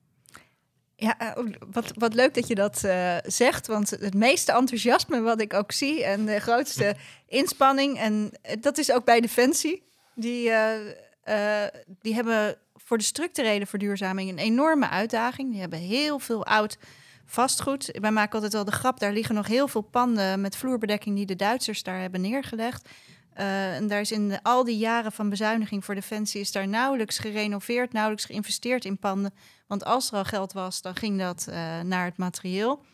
Ja, 1.04 1.36
uh, 1.38 1.46
wat, 1.72 1.92
wat 1.94 2.14
leuk 2.14 2.34
dat 2.34 2.46
je 2.46 2.54
dat 2.54 2.82
uh, 2.84 3.16
zegt. 3.22 3.66
Want 3.66 3.90
het 3.90 4.14
meeste 4.14 4.52
enthousiasme 4.52 5.20
wat 5.20 5.40
ik 5.40 5.54
ook 5.54 5.72
zie 5.72 6.04
en 6.04 6.26
de 6.26 6.40
grootste 6.40 6.96
inspanning, 7.26 7.98
en 7.98 8.32
dat 8.60 8.78
is 8.78 8.92
ook 8.92 9.04
bij 9.04 9.20
Defensie, 9.20 9.82
die, 10.14 10.52
die 12.00 12.14
hebben 12.14 12.56
voor 12.74 12.98
de 12.98 13.04
structurele 13.04 13.66
verduurzaming 13.66 14.30
een 14.30 14.38
enorme 14.38 14.88
uitdaging. 14.88 15.50
Die 15.50 15.60
hebben 15.60 15.78
heel 15.78 16.18
veel 16.18 16.46
oud 16.46 16.78
vastgoed. 17.26 17.98
Wij 18.00 18.10
maken 18.10 18.34
altijd 18.34 18.52
wel 18.52 18.64
de 18.64 18.72
grap, 18.72 18.98
daar 18.98 19.12
liggen 19.12 19.34
nog 19.34 19.46
heel 19.46 19.68
veel 19.68 19.80
panden 19.80 20.40
met 20.40 20.56
vloerbedekking 20.56 21.16
die 21.16 21.26
de 21.26 21.36
Duitsers 21.36 21.82
daar 21.82 22.00
hebben 22.00 22.20
neergelegd. 22.20 22.88
Uh, 23.38 23.76
en 23.76 23.86
daar 23.86 24.00
is 24.00 24.12
in 24.12 24.28
de, 24.28 24.42
al 24.42 24.64
die 24.64 24.78
jaren 24.78 25.12
van 25.12 25.28
bezuiniging 25.28 25.84
voor 25.84 25.94
Defensie 25.94 26.40
is 26.40 26.52
daar 26.52 26.68
nauwelijks 26.68 27.18
gerenoveerd, 27.18 27.92
nauwelijks 27.92 28.24
geïnvesteerd 28.24 28.84
in 28.84 28.98
panden. 28.98 29.34
Want 29.66 29.84
als 29.84 30.10
er 30.10 30.16
al 30.16 30.24
geld 30.24 30.52
was, 30.52 30.82
dan 30.82 30.96
ging 30.96 31.18
dat 31.18 31.46
uh, 31.48 31.80
naar 31.80 32.04
het 32.04 32.16
materieel. 32.16 32.84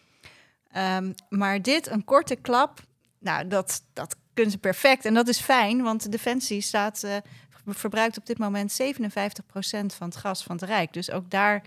Um, 0.76 1.14
maar 1.28 1.62
dit, 1.62 1.90
een 1.90 2.04
korte 2.04 2.36
klap, 2.36 2.80
nou, 3.18 3.48
dat, 3.48 3.82
dat 3.92 4.16
kunnen 4.34 4.52
ze 4.52 4.58
perfect. 4.58 5.04
En 5.04 5.14
dat 5.14 5.28
is 5.28 5.40
fijn, 5.40 5.82
want 5.82 6.12
Defensie 6.12 6.60
staat, 6.60 7.02
uh, 7.04 7.16
verbruikt 7.66 8.18
op 8.18 8.26
dit 8.26 8.38
moment 8.38 8.82
57% 8.82 8.84
van 9.86 10.08
het 10.08 10.16
gas 10.16 10.42
van 10.42 10.56
het 10.56 10.64
Rijk. 10.64 10.92
Dus 10.92 11.10
ook 11.10 11.30
daar, 11.30 11.62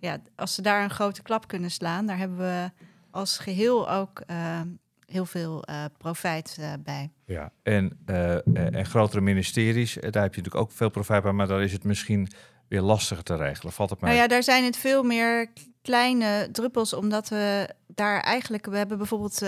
ja, 0.00 0.18
als 0.36 0.54
ze 0.54 0.62
daar 0.62 0.82
een 0.82 0.90
grote 0.90 1.22
klap 1.22 1.48
kunnen 1.48 1.70
slaan, 1.70 2.06
daar 2.06 2.18
hebben 2.18 2.38
we 2.38 2.70
als 3.10 3.38
geheel 3.38 3.90
ook 3.90 4.22
heel 5.06 5.26
veel 5.26 5.64
uh, 5.70 5.84
profijt 5.98 6.56
uh, 6.60 6.72
bij. 6.80 7.10
Ja, 7.24 7.52
en, 7.62 7.98
uh, 8.06 8.46
en 8.76 8.86
grotere 8.86 9.20
ministeries, 9.20 9.94
daar 9.94 10.02
heb 10.02 10.34
je 10.34 10.40
natuurlijk 10.40 10.54
ook 10.54 10.72
veel 10.72 10.90
profijt 10.90 11.22
bij, 11.22 11.32
maar 11.32 11.46
daar 11.46 11.62
is 11.62 11.72
het 11.72 11.84
misschien 11.84 12.28
weer 12.68 12.80
lastiger 12.80 13.24
te 13.24 13.36
regelen. 13.36 13.72
Valt 13.72 13.90
het 13.90 14.00
mij? 14.00 14.10
Nou 14.10 14.22
ja, 14.22 14.28
daar 14.28 14.42
zijn 14.42 14.64
het 14.64 14.76
veel 14.76 15.02
meer 15.02 15.52
kleine 15.82 16.48
druppels, 16.52 16.92
omdat 16.92 17.28
we 17.28 17.68
daar 17.86 18.20
eigenlijk, 18.20 18.66
we 18.66 18.76
hebben 18.76 18.98
bijvoorbeeld 18.98 19.40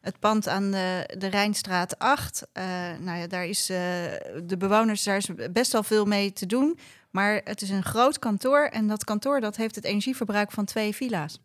het 0.00 0.18
pand 0.18 0.48
aan 0.48 0.70
de, 0.70 1.14
de 1.18 1.26
Rijnstraat 1.26 1.98
8. 1.98 2.46
nou 3.00 3.18
ja, 3.18 3.26
daar 3.26 3.46
is 3.46 3.66
de 3.66 4.56
bewoners, 4.58 5.02
daar 5.02 5.16
is 5.16 5.28
best 5.52 5.72
wel 5.72 5.82
veel 5.82 6.04
mee 6.04 6.32
te 6.32 6.46
doen. 6.46 6.78
Maar 7.10 7.40
het 7.44 7.62
is 7.62 7.70
een 7.70 7.82
groot 7.82 8.18
kantoor 8.18 8.64
en 8.64 8.86
dat 8.86 9.04
kantoor 9.04 9.40
dat 9.40 9.56
heeft 9.56 9.74
het 9.74 9.84
energieverbruik 9.84 10.50
van 10.50 10.64
twee 10.64 10.94
villa's 10.94 11.40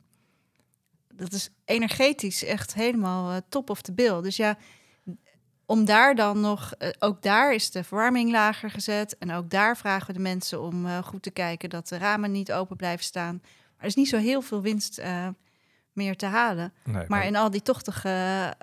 dat 1.18 1.34
is 1.34 1.50
energetisch 1.66 2.44
echt 2.44 2.74
helemaal 2.74 3.32
eh, 3.32 3.38
top 3.50 3.70
of 3.70 3.82
de 3.82 3.94
bill. 3.94 4.22
Dus 4.22 4.36
ja, 4.36 4.58
om 5.66 5.86
daar 5.86 6.16
dan 6.16 6.40
nog, 6.40 6.74
eh, 6.74 6.90
ook 7.00 7.22
daar 7.22 7.54
is 7.54 7.72
de 7.72 7.84
verwarming 7.84 8.32
lager 8.32 8.70
gezet. 8.70 9.18
En 9.18 9.32
ook 9.32 9.50
daar 9.50 9.78
vragen 9.78 10.08
we 10.08 10.14
de 10.14 10.20
mensen 10.20 10.62
om 10.62 10.86
eh, 10.86 10.98
goed 10.98 11.24
te 11.24 11.32
kijken 11.32 11.70
dat 11.70 11.88
de 11.88 11.98
ramen 11.98 12.32
niet 12.32 12.52
open 12.52 12.76
blijven 12.76 13.06
staan. 13.06 13.40
Maar 13.42 13.86
er 13.86 13.86
is 13.86 13.96
niet 13.96 14.10
zo 14.10 14.18
heel 14.18 14.42
veel 14.42 14.62
winst 14.62 15.02
meer 15.94 16.16
te 16.16 16.26
halen. 16.26 16.74
Nee, 16.84 17.06
Maar 17.08 17.26
in 17.26 17.36
al 17.36 17.50
die 17.50 17.62
tochtige 17.62 18.56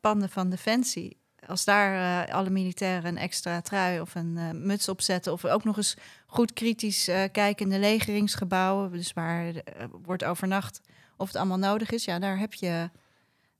panden 0.00 0.28
van 0.28 0.50
Defensie, 0.50 1.18
als 1.46 1.64
daar 1.64 2.26
alle 2.32 2.50
militairen 2.50 3.04
een 3.04 3.18
extra 3.18 3.60
trui 3.60 4.00
of 4.00 4.14
een 4.14 4.66
muts 4.66 4.88
op 4.88 5.00
zetten, 5.00 5.32
of 5.32 5.44
ook 5.44 5.64
nog 5.64 5.76
eens 5.76 5.96
goed 6.26 6.52
kritisch 6.52 7.04
kijken 7.04 7.56
in 7.56 7.68
de 7.68 7.78
legeringsgebouwen, 7.78 8.92
dus 8.92 9.12
waar 9.12 9.52
wordt 10.02 10.24
overnacht, 10.24 10.80
of 11.20 11.26
het 11.26 11.36
allemaal 11.36 11.58
nodig 11.58 11.90
is, 11.90 12.04
ja, 12.04 12.18
daar 12.18 12.38
heb 12.38 12.54
je, 12.54 12.90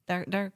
daar, 0.05 0.25
daar 0.29 0.51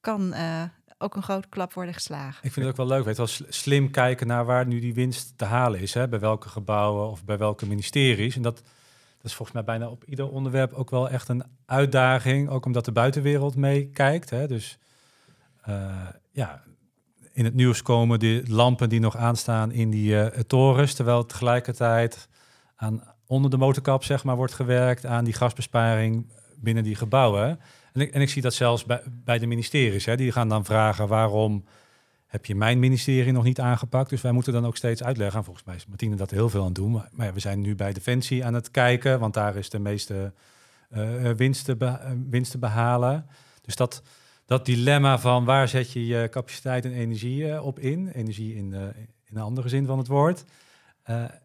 kan 0.00 0.32
eh, 0.32 0.62
ook 0.98 1.16
een 1.16 1.22
grote 1.22 1.48
klap 1.48 1.72
worden 1.72 1.94
geslagen. 1.94 2.44
Ik 2.44 2.52
vind 2.52 2.66
het 2.66 2.78
ook 2.78 2.86
wel 2.86 2.96
leuk, 2.96 3.04
weet 3.04 3.16
wel, 3.16 3.26
sl- 3.26 3.44
slim 3.48 3.90
kijken 3.90 4.26
naar 4.26 4.44
waar 4.44 4.66
nu 4.66 4.80
die 4.80 4.94
winst 4.94 5.32
te 5.38 5.44
halen 5.44 5.80
is. 5.80 5.94
Hè? 5.94 6.08
Bij 6.08 6.18
welke 6.18 6.48
gebouwen 6.48 7.10
of 7.10 7.24
bij 7.24 7.38
welke 7.38 7.66
ministeries. 7.66 8.36
En 8.36 8.42
dat, 8.42 8.56
dat 8.56 9.24
is 9.24 9.34
volgens 9.34 9.52
mij 9.56 9.64
bijna 9.64 9.88
op 9.88 10.04
ieder 10.04 10.30
onderwerp 10.30 10.72
ook 10.72 10.90
wel 10.90 11.08
echt 11.08 11.28
een 11.28 11.44
uitdaging. 11.66 12.48
Ook 12.48 12.66
omdat 12.66 12.84
de 12.84 12.92
buitenwereld 12.92 13.56
meekijkt. 13.56 14.28
Dus 14.30 14.78
eh, 15.62 16.08
ja, 16.30 16.62
in 17.32 17.44
het 17.44 17.54
nieuws 17.54 17.82
komen 17.82 18.18
de 18.18 18.42
lampen 18.46 18.88
die 18.88 19.00
nog 19.00 19.16
aanstaan 19.16 19.72
in 19.72 19.90
die 19.90 20.20
eh, 20.20 20.40
torens. 20.40 20.94
Terwijl 20.94 21.26
tegelijkertijd 21.26 22.28
aan, 22.76 23.13
onder 23.34 23.50
de 23.50 23.56
motorkap 23.56 24.04
zeg 24.04 24.24
maar, 24.24 24.36
wordt 24.36 24.54
gewerkt 24.54 25.06
aan 25.06 25.24
die 25.24 25.32
gasbesparing 25.32 26.26
binnen 26.56 26.84
die 26.84 26.94
gebouwen. 26.94 27.60
En 27.92 28.00
ik, 28.00 28.10
en 28.10 28.20
ik 28.20 28.28
zie 28.28 28.42
dat 28.42 28.54
zelfs 28.54 28.84
bij, 28.84 29.02
bij 29.24 29.38
de 29.38 29.46
ministeries. 29.46 30.04
Hè. 30.04 30.16
Die 30.16 30.32
gaan 30.32 30.48
dan 30.48 30.64
vragen 30.64 31.08
waarom 31.08 31.64
heb 32.26 32.46
je 32.46 32.54
mijn 32.54 32.78
ministerie 32.78 33.32
nog 33.32 33.44
niet 33.44 33.60
aangepakt. 33.60 34.10
Dus 34.10 34.20
wij 34.20 34.32
moeten 34.32 34.52
dan 34.52 34.66
ook 34.66 34.76
steeds 34.76 35.02
uitleggen. 35.02 35.38
En 35.38 35.44
volgens 35.44 35.64
mij 35.64 35.74
is 35.74 35.86
Martine 35.86 36.16
dat 36.16 36.30
heel 36.30 36.48
veel 36.48 36.60
aan 36.60 36.66
het 36.66 36.74
doen. 36.74 37.02
Maar, 37.12 37.34
we 37.34 37.40
zijn 37.40 37.60
nu 37.60 37.74
bij 37.74 37.92
Defensie 37.92 38.44
aan 38.44 38.54
het 38.54 38.70
kijken. 38.70 39.20
Want 39.20 39.34
daar 39.34 39.56
is 39.56 39.70
de 39.70 39.78
meeste 39.78 40.32
eh, 40.90 41.30
winst, 41.30 41.64
te 41.64 41.76
eh, 42.54 42.60
behalen. 42.60 43.26
Dus 43.62 43.76
dat, 43.76 44.02
dat 44.46 44.66
dilemma 44.66 45.18
van 45.18 45.44
waar 45.44 45.68
zet 45.68 45.92
je 45.92 46.06
je 46.06 46.28
capaciteit 46.30 46.84
en 46.84 46.92
energie 46.92 47.62
op 47.62 47.78
in. 47.78 48.08
Energie 48.08 48.54
in, 48.54 48.72
in 49.24 49.36
een 49.36 49.42
andere 49.42 49.68
zin 49.68 49.86
van 49.86 49.98
het 49.98 50.06
woord. 50.06 50.44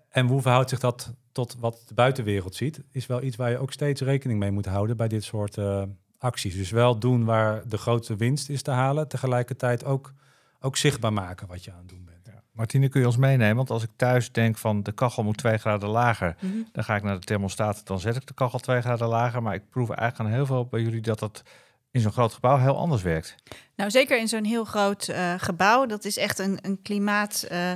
En 0.09 0.27
hoe 0.27 0.41
verhoudt 0.41 0.69
zich 0.69 0.79
dat 0.79 1.13
tot 1.45 1.55
wat 1.59 1.83
de 1.87 1.93
buitenwereld 1.93 2.55
ziet, 2.55 2.81
is 2.91 3.05
wel 3.05 3.23
iets 3.23 3.35
waar 3.35 3.49
je 3.49 3.57
ook 3.57 3.71
steeds 3.71 4.01
rekening 4.01 4.39
mee 4.39 4.51
moet 4.51 4.65
houden 4.65 4.97
bij 4.97 5.07
dit 5.07 5.23
soort 5.23 5.57
eh, 5.57 5.83
acties. 6.17 6.55
Dus 6.55 6.71
wel 6.71 6.99
doen 6.99 7.25
waar 7.25 7.67
de 7.67 7.77
grootste 7.77 8.15
winst 8.15 8.49
is 8.49 8.61
te 8.61 8.71
halen, 8.71 9.07
tegelijkertijd 9.07 9.85
ook, 9.85 10.13
ook 10.59 10.77
zichtbaar 10.77 11.13
maken 11.13 11.47
wat 11.47 11.63
je 11.63 11.71
aan 11.71 11.77
het 11.77 11.89
doen 11.89 12.05
bent. 12.05 12.17
Martine, 12.51 12.89
kun 12.89 12.99
je 12.99 13.05
ons 13.05 13.17
meenemen? 13.17 13.55
Want 13.55 13.69
als 13.69 13.83
ik 13.83 13.89
thuis 13.95 14.31
denk 14.31 14.57
van 14.57 14.83
de 14.83 14.91
kachel 14.91 15.23
moet 15.23 15.37
twee 15.37 15.57
graden 15.57 15.89
lager, 15.89 16.35
dan 16.71 16.83
ga 16.83 16.95
ik 16.95 17.03
naar 17.03 17.19
de 17.19 17.25
thermostaat, 17.25 17.87
dan 17.87 17.99
zet 17.99 18.15
ik 18.15 18.27
de 18.27 18.33
kachel 18.33 18.59
twee 18.59 18.81
graden 18.81 19.07
lager. 19.07 19.41
Maar 19.41 19.53
ik 19.53 19.69
proef 19.69 19.89
eigenlijk 19.89 20.29
aan 20.29 20.35
heel 20.35 20.45
veel 20.45 20.65
bij 20.65 20.81
jullie 20.81 21.01
dat 21.01 21.19
dat 21.19 21.43
in 21.91 22.01
zo'n 22.01 22.11
groot 22.11 22.33
gebouw 22.33 22.57
heel 22.57 22.77
anders 22.77 23.01
werkt. 23.01 23.35
Nou, 23.75 23.91
zeker 23.91 24.19
in 24.19 24.27
zo'n 24.27 24.43
heel 24.43 24.65
groot 24.65 25.07
eh, 25.07 25.33
gebouw. 25.37 25.85
Dat 25.85 26.05
is 26.05 26.17
echt 26.17 26.39
een, 26.39 26.59
een, 26.61 26.81
klimaat, 26.81 27.45
eh, 27.49 27.71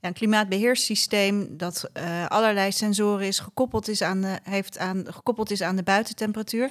een 0.00 0.12
klimaatbeheerssysteem 0.12 1.56
dat 1.56 1.90
eh, 1.92 2.26
allerlei 2.26 2.72
sensoren 2.72 3.26
is 3.26 3.38
gekoppeld 3.38 3.88
is 3.88 4.02
aan 4.02 4.20
de, 4.20 4.38
heeft 4.42 4.78
aan, 4.78 5.04
gekoppeld 5.08 5.50
is 5.50 5.62
aan 5.62 5.76
de 5.76 5.82
buitentemperatuur. 5.82 6.70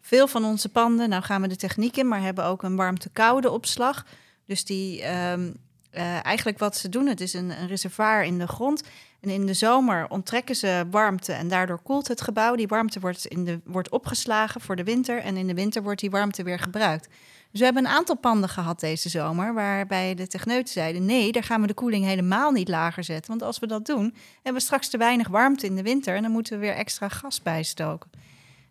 Veel 0.00 0.28
van 0.28 0.44
onze 0.44 0.68
panden, 0.68 1.08
nou 1.08 1.22
gaan 1.22 1.42
we 1.42 1.48
de 1.48 1.56
techniek 1.56 1.96
in, 1.96 2.08
maar 2.08 2.20
hebben 2.20 2.44
ook 2.44 2.62
een 2.62 2.76
warmte-koude 2.76 3.50
opslag. 3.50 4.06
Dus 4.46 4.64
die 4.64 5.02
ehm, 5.02 5.50
eh, 5.90 6.24
eigenlijk 6.24 6.58
wat 6.58 6.76
ze 6.76 6.88
doen, 6.88 7.06
het 7.06 7.20
is 7.20 7.32
een, 7.32 7.50
een 7.50 7.68
reservoir 7.68 8.24
in 8.24 8.38
de 8.38 8.46
grond. 8.46 8.82
En 9.20 9.28
in 9.28 9.46
de 9.46 9.54
zomer 9.54 10.10
onttrekken 10.10 10.56
ze 10.56 10.84
warmte 10.90 11.32
en 11.32 11.48
daardoor 11.48 11.80
koelt 11.82 12.08
het 12.08 12.20
gebouw. 12.20 12.54
Die 12.54 12.68
warmte 12.68 13.00
wordt, 13.00 13.26
in 13.26 13.44
de, 13.44 13.60
wordt 13.64 13.90
opgeslagen 13.90 14.60
voor 14.60 14.76
de 14.76 14.84
winter 14.84 15.18
en 15.18 15.36
in 15.36 15.46
de 15.46 15.54
winter 15.54 15.82
wordt 15.82 16.00
die 16.00 16.10
warmte 16.10 16.42
weer 16.42 16.58
gebruikt. 16.58 17.08
Dus 17.56 17.64
we 17.66 17.72
hebben 17.72 17.90
een 17.90 17.98
aantal 17.98 18.16
panden 18.16 18.48
gehad 18.48 18.80
deze 18.80 19.08
zomer, 19.08 19.54
waarbij 19.54 20.14
de 20.14 20.26
techneuten 20.26 20.72
zeiden: 20.72 21.04
nee, 21.04 21.32
daar 21.32 21.42
gaan 21.42 21.60
we 21.60 21.66
de 21.66 21.74
koeling 21.74 22.04
helemaal 22.04 22.50
niet 22.50 22.68
lager 22.68 23.04
zetten. 23.04 23.30
Want 23.30 23.42
als 23.42 23.58
we 23.58 23.66
dat 23.66 23.86
doen, 23.86 24.14
hebben 24.34 24.52
we 24.52 24.60
straks 24.60 24.88
te 24.88 24.98
weinig 24.98 25.28
warmte 25.28 25.66
in 25.66 25.76
de 25.76 25.82
winter 25.82 26.16
en 26.16 26.22
dan 26.22 26.30
moeten 26.30 26.52
we 26.52 26.66
weer 26.66 26.74
extra 26.74 27.08
gas 27.08 27.42
bijstoken. 27.42 28.10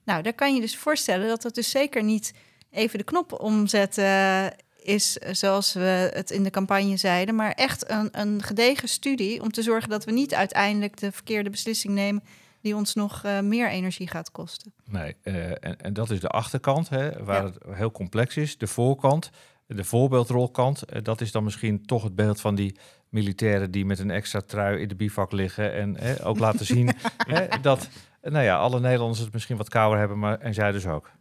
Nou, 0.03 0.21
daar 0.21 0.33
kan 0.33 0.55
je 0.55 0.61
dus 0.61 0.77
voorstellen 0.77 1.27
dat 1.27 1.41
dat 1.41 1.55
dus 1.55 1.69
zeker 1.69 2.03
niet 2.03 2.33
even 2.71 2.97
de 2.97 3.03
knop 3.03 3.39
omzetten 3.39 4.53
is 4.81 5.19
eh, 5.19 5.33
zoals 5.33 5.73
we 5.73 6.11
het 6.13 6.31
in 6.31 6.43
de 6.43 6.49
campagne 6.49 6.97
zeiden, 6.97 7.35
maar 7.35 7.51
echt 7.51 7.89
een, 7.89 8.09
een 8.11 8.43
gedegen 8.43 8.89
studie 8.89 9.41
om 9.41 9.51
te 9.51 9.61
zorgen 9.61 9.89
dat 9.89 10.05
we 10.05 10.11
niet 10.11 10.33
uiteindelijk 10.33 10.97
de 10.97 11.11
verkeerde 11.11 11.49
beslissing 11.49 11.93
nemen 11.93 12.23
die 12.65 12.75
ons 12.75 12.93
nog 12.93 13.23
uh, 13.25 13.39
meer 13.39 13.69
energie 13.69 14.07
gaat 14.07 14.31
kosten. 14.31 14.73
Nee, 14.85 15.15
uh, 15.23 15.49
en, 15.49 15.81
en, 15.81 15.93
dat 15.93 16.09
is 16.09 16.19
de 16.19 16.27
achterkant, 16.27 16.89
hè, 16.89 17.23
waar 17.23 17.43
ja. 17.43 17.51
het 17.51 17.77
heel 17.77 17.91
complex 17.91 18.37
is. 18.37 18.57
De 18.57 18.67
voorkant, 18.67 19.29
de 19.67 19.83
voorbeeldrolkant, 19.83 20.83
uh, 20.93 21.01
dat 21.01 21.21
is 21.21 21.31
dan 21.31 21.43
misschien 21.43 21.85
toch 21.85 22.03
het 22.03 22.15
beeld 22.15 22.41
van 22.41 22.55
die 22.55 22.79
militairen 23.09 23.71
die 23.71 23.85
met 23.85 23.99
een 23.99 24.11
extra 24.11 24.41
trui 24.41 24.81
in 24.81 24.87
de 24.87 24.95
bivak 24.95 25.31
liggen 25.31 25.73
en 25.73 26.19
ook 26.23 26.39
laten 26.39 26.65
zien 26.65 26.93
hè, 27.33 27.47
dat, 27.61 27.89
nou 28.21 28.43
ja, 28.43 28.57
alle 28.57 28.79
Nederlanders 28.79 29.19
het 29.19 29.33
misschien 29.33 29.57
wat 29.57 29.69
kouder 29.69 29.99
hebben, 29.99 30.19
maar 30.19 30.39
en 30.39 30.53
zij 30.53 30.71
dus 30.71 30.87
ook. 30.87 31.11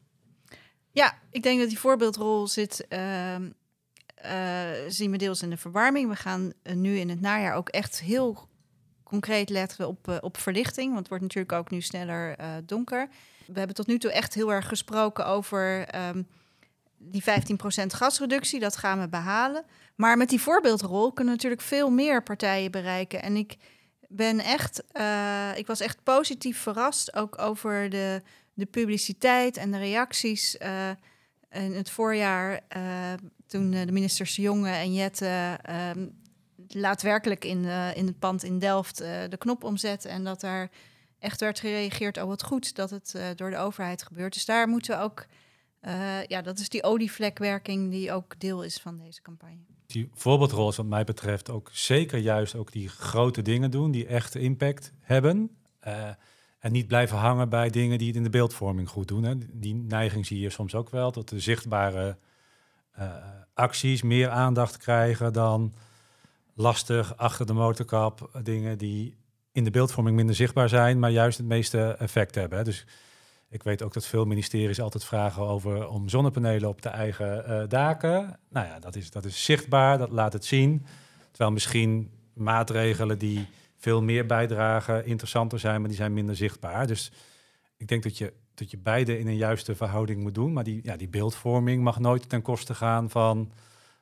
Ja, 0.91 1.19
ik 1.31 1.43
denk 1.43 1.61
dat 1.61 1.69
die 1.69 1.79
voorbeeldrol 1.79 2.47
zit, 2.47 2.87
uh, 2.89 3.35
uh, 3.39 3.41
zien 4.89 5.11
we 5.11 5.17
deels 5.17 5.43
in 5.43 5.51
de 5.51 5.57
verwarming. 5.57 6.09
We 6.09 6.17
gaan 6.17 6.53
uh, 6.63 6.75
nu 6.75 6.97
in 6.97 7.09
het 7.09 7.21
najaar 7.21 7.55
ook 7.55 7.69
echt 7.69 8.01
heel 8.01 8.49
concreet 9.15 9.51
letten 9.51 9.89
op, 9.89 10.09
uh, 10.09 10.17
op 10.21 10.37
verlichting, 10.37 10.87
want 10.87 10.99
het 10.99 11.09
wordt 11.09 11.23
natuurlijk 11.23 11.53
ook 11.53 11.71
nu 11.71 11.81
sneller 11.81 12.37
donker. 12.65 13.09
We 13.47 13.59
hebben 13.59 13.77
tot 13.77 13.87
nu 13.87 13.99
toe 13.99 14.13
echt 14.13 14.35
heel 14.35 14.53
erg 14.53 14.69
gesproken 14.69 15.27
over 15.27 15.87
um, 16.09 16.27
die 16.99 17.23
15% 17.23 17.27
gasreductie, 17.87 18.61
dat 18.61 18.77
gaan 18.77 19.01
we 19.01 19.09
behalen. 19.09 19.65
Maar 19.95 20.17
met 20.17 20.29
die 20.29 20.41
voorbeeldrol 20.41 21.13
kunnen 21.13 21.35
natuurlijk 21.35 21.63
veel 21.63 21.91
meer 21.91 22.23
partijen 22.23 22.71
bereiken. 22.71 23.23
En 23.23 23.37
ik 23.37 23.57
ben 24.09 24.41
echt, 24.41 24.83
ik 25.57 25.67
was 25.67 25.81
echt 25.81 26.03
positief 26.03 26.59
verrast, 26.59 27.15
ook 27.15 27.39
over 27.39 27.91
de 27.91 28.23
de 28.55 28.67
publiciteit 28.67 29.57
en 29.57 29.71
de 29.71 29.79
reacties 29.79 30.57
in 31.51 31.73
het 31.73 31.91
voorjaar, 31.91 32.61
toen 33.47 33.71
de 33.71 33.93
ministers 33.93 34.37
Jonge 34.37 34.71
en 34.71 34.95
Jette 34.95 35.59
laatwerkelijk 36.69 37.45
in, 37.45 37.65
in 37.95 38.07
het 38.07 38.19
pand 38.19 38.43
in 38.45 38.59
Delft 38.59 38.99
de 38.99 39.37
knop 39.39 39.65
omzetten 39.65 40.11
en 40.11 40.25
dat 40.25 40.41
daar 40.41 40.71
echt 41.19 41.41
werd 41.41 41.61
gereageerd, 41.61 42.17
oh 42.17 42.25
wat 42.25 42.43
goed 42.43 42.75
dat 42.77 42.91
het 42.91 43.19
door 43.37 43.51
de 43.51 43.57
overheid 43.57 44.03
gebeurt. 44.03 44.33
Dus 44.33 44.45
daar 44.45 44.69
moeten 44.69 44.99
we 44.99 45.03
ook, 45.03 45.27
ja, 46.27 46.43
dat 46.43 46.59
is 46.59 46.69
die 46.69 46.83
olievlekwerking 46.83 47.91
die 47.91 48.13
ook 48.13 48.41
deel 48.41 48.63
is 48.63 48.77
van 48.77 48.99
deze 48.99 49.23
campagne. 49.23 49.65
Die 49.87 50.11
voorbeeldrol 50.15 50.69
is 50.69 50.77
wat 50.77 50.87
mij 50.87 51.05
betreft 51.05 51.51
ook 51.51 51.71
zeker 51.73 52.19
juist 52.19 52.55
ook 52.55 52.73
die 52.73 52.89
grote 52.89 53.43
dingen 53.43 53.71
doen 53.71 53.91
die 53.91 54.07
echt 54.07 54.35
impact 54.35 54.93
hebben. 55.01 55.57
En 56.59 56.73
niet 56.73 56.87
blijven 56.87 57.17
hangen 57.17 57.49
bij 57.49 57.71
dingen 57.71 57.99
die 57.99 58.07
het 58.07 58.17
in 58.17 58.23
de 58.23 58.31
beeldvorming 58.31 58.89
goed 58.89 59.09
doen. 59.09 59.23
Hè. 59.23 59.35
Die 59.53 59.75
neiging 59.75 60.27
zie 60.27 60.41
je 60.41 60.51
soms 60.51 60.75
ook 60.75 60.91
wel, 60.91 61.13
dat 61.13 61.29
de 61.29 61.41
zichtbare 61.41 62.19
acties 63.55 64.03
meer 64.03 64.29
aandacht 64.29 64.77
krijgen 64.77 65.33
dan 65.33 65.75
lastig 66.55 67.17
achter 67.17 67.47
de 67.47 67.53
motorkap 67.53 68.31
dingen 68.43 68.79
die 68.79 69.17
in 69.53 69.65
de 69.65 69.71
beeldvorming 69.71 70.17
minder 70.17 70.35
zichtbaar 70.35 70.69
zijn, 70.69 70.99
maar 70.99 71.11
juist 71.11 71.39
het 71.39 71.47
meeste 71.47 71.97
effect 71.99 72.35
hebben. 72.35 72.65
Dus 72.65 72.87
ik 73.49 73.63
weet 73.63 73.83
ook 73.83 73.93
dat 73.93 74.07
veel 74.07 74.25
ministeries 74.25 74.81
altijd 74.81 75.05
vragen 75.05 75.43
over 75.43 75.89
om 75.89 76.09
zonnepanelen 76.09 76.69
op 76.69 76.83
de 76.83 76.89
eigen 76.89 77.45
uh, 77.49 77.63
daken. 77.69 78.39
Nou 78.49 78.67
ja, 78.67 78.79
dat 78.79 78.97
is, 78.97 79.11
dat 79.11 79.25
is 79.25 79.45
zichtbaar, 79.45 79.99
dat 79.99 80.11
laat 80.11 80.33
het 80.33 80.45
zien. 80.45 80.87
Terwijl 81.31 81.53
misschien 81.53 82.11
maatregelen 82.33 83.19
die 83.19 83.47
veel 83.77 84.03
meer 84.03 84.27
bijdragen, 84.27 85.07
interessanter 85.07 85.59
zijn, 85.59 85.81
maar 85.81 85.89
die 85.89 85.99
zijn 85.99 86.13
minder 86.13 86.37
zichtbaar. 86.37 86.87
Dus 86.87 87.13
ik 87.77 87.89
denk 87.89 88.03
dat 88.03 88.19
je, 88.19 88.33
dat 88.55 88.71
je 88.71 88.79
beide 88.79 89.19
in 89.19 89.27
een 89.27 89.37
juiste 89.37 89.75
verhouding 89.75 90.23
moet 90.23 90.35
doen. 90.35 90.53
Maar 90.53 90.65
die, 90.65 90.81
ja, 90.83 90.97
die 90.97 91.09
beeldvorming 91.09 91.83
mag 91.83 91.99
nooit 91.99 92.29
ten 92.29 92.43
koste 92.43 92.75
gaan 92.75 93.11
van 93.11 93.53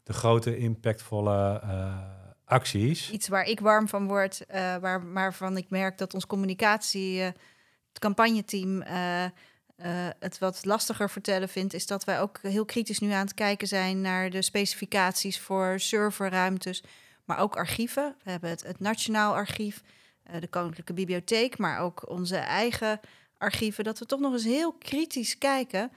de 0.02 0.12
grote, 0.12 0.56
impactvolle 0.56 1.60
uh, 1.64 1.96
acties. 2.52 3.10
Iets 3.10 3.28
waar 3.28 3.44
ik 3.44 3.60
warm 3.60 3.88
van 3.88 4.06
word, 4.06 4.44
uh, 4.50 4.76
waar, 4.76 5.12
waarvan 5.12 5.56
ik 5.56 5.70
merk 5.70 5.98
dat 5.98 6.14
ons 6.14 6.26
communicatie, 6.26 7.18
uh, 7.18 7.24
het 7.24 7.98
campagneteam, 7.98 8.82
het 10.18 10.38
wat 10.38 10.64
lastiger 10.64 11.10
vertellen 11.10 11.48
vindt, 11.48 11.74
is 11.74 11.86
dat 11.86 12.04
wij 12.04 12.20
ook 12.20 12.38
heel 12.42 12.64
kritisch 12.64 12.98
nu 12.98 13.10
aan 13.10 13.24
het 13.24 13.34
kijken 13.34 13.68
zijn 13.68 14.00
naar 14.00 14.30
de 14.30 14.42
specificaties 14.42 15.40
voor 15.40 15.80
serverruimtes 15.80 16.82
maar 17.24 17.38
ook 17.38 17.56
archieven. 17.56 18.16
We 18.22 18.30
hebben 18.30 18.50
het, 18.50 18.62
het 18.62 18.80
Nationaal 18.80 19.34
Archief, 19.34 19.82
de 20.40 20.48
Koninklijke 20.48 20.92
Bibliotheek, 20.92 21.58
maar 21.58 21.78
ook 21.78 22.10
onze 22.10 22.36
eigen 22.36 23.00
archieven. 23.38 23.84
Dat 23.84 23.98
we 23.98 24.06
toch 24.06 24.20
nog 24.20 24.32
eens 24.32 24.44
heel 24.44 24.72
kritisch 24.72 25.38
kijken 25.38 25.90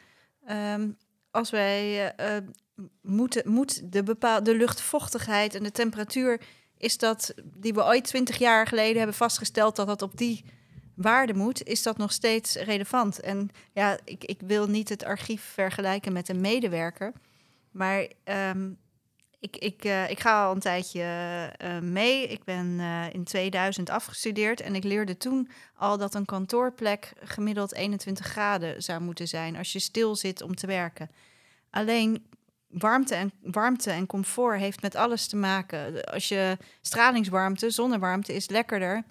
Ehm, 0.46 0.90
als 1.32 1.50
wij 1.50 2.14
moet 3.44 3.92
de 3.92 4.04
bepaalde 4.04 4.56
luchtvochtigheid 4.56 5.56
en 5.56 5.64
de 5.64 5.72
temperatuur 5.72 6.42
is 6.78 6.98
dat 6.98 7.34
die 7.44 7.74
we 7.74 7.84
ooit 7.84 8.04
twintig 8.04 8.38
jaar 8.38 8.68
geleden 8.68 8.98
hebben 8.98 9.16
vastgesteld 9.16 9.76
dat 9.76 9.88
dat 9.88 10.02
op 10.02 10.18
die 10.18 10.46
waarde 10.96 11.34
moet, 11.34 11.64
is 11.64 11.84
dat 11.84 11.98
nog 11.98 12.12
steeds 12.12 12.56
relevant. 12.56 13.20
En 13.20 13.50
ja, 13.74 13.98
ik, 14.04 14.24
ik 14.24 14.42
wil 14.42 14.68
niet 14.68 14.90
het 14.90 15.04
archief 15.04 15.44
vergelijken 15.44 16.14
met 16.14 16.30
een 16.30 16.42
medewerker, 16.42 17.14
maar 17.72 18.08
ehm, 18.24 18.70
ik, 19.40 19.58
ik, 19.58 19.86
uh, 19.86 20.10
ik 20.10 20.20
ga 20.20 20.46
al 20.46 20.52
een 20.54 20.60
tijdje 20.60 21.02
uh, 21.64 21.80
mee. 21.80 22.28
Ik 22.28 22.44
ben 22.44 22.66
uh, 22.80 23.06
in 23.12 23.24
2000 23.24 23.90
afgestudeerd 23.90 24.62
en 24.62 24.76
ik 24.76 24.84
leerde 24.84 25.18
toen 25.18 25.50
al 25.76 25.98
dat 25.98 26.14
een 26.14 26.26
kantoorplek 26.26 27.14
gemiddeld 27.24 27.74
21 27.74 28.26
graden 28.26 28.84
zou 28.84 29.02
moeten 29.02 29.28
zijn 29.28 29.56
als 29.56 29.72
je 29.72 29.80
stil 29.80 30.16
zit 30.16 30.42
om 30.42 30.56
te 30.56 30.68
werken. 30.68 31.10
Alleen 31.70 32.26
warmte 32.78 33.16
en, 33.16 33.32
warmte 33.42 33.92
en 33.92 34.06
comfort 34.06 34.60
heeft 34.60 34.82
met 34.82 34.96
alles 34.96 35.28
te 35.28 35.36
maken. 35.36 36.04
Als 36.04 36.28
je 36.28 36.58
stralingswarmte, 36.82 37.70
zonnewarmte 37.70 38.34
is 38.34 38.50
lekkerder 38.50 39.04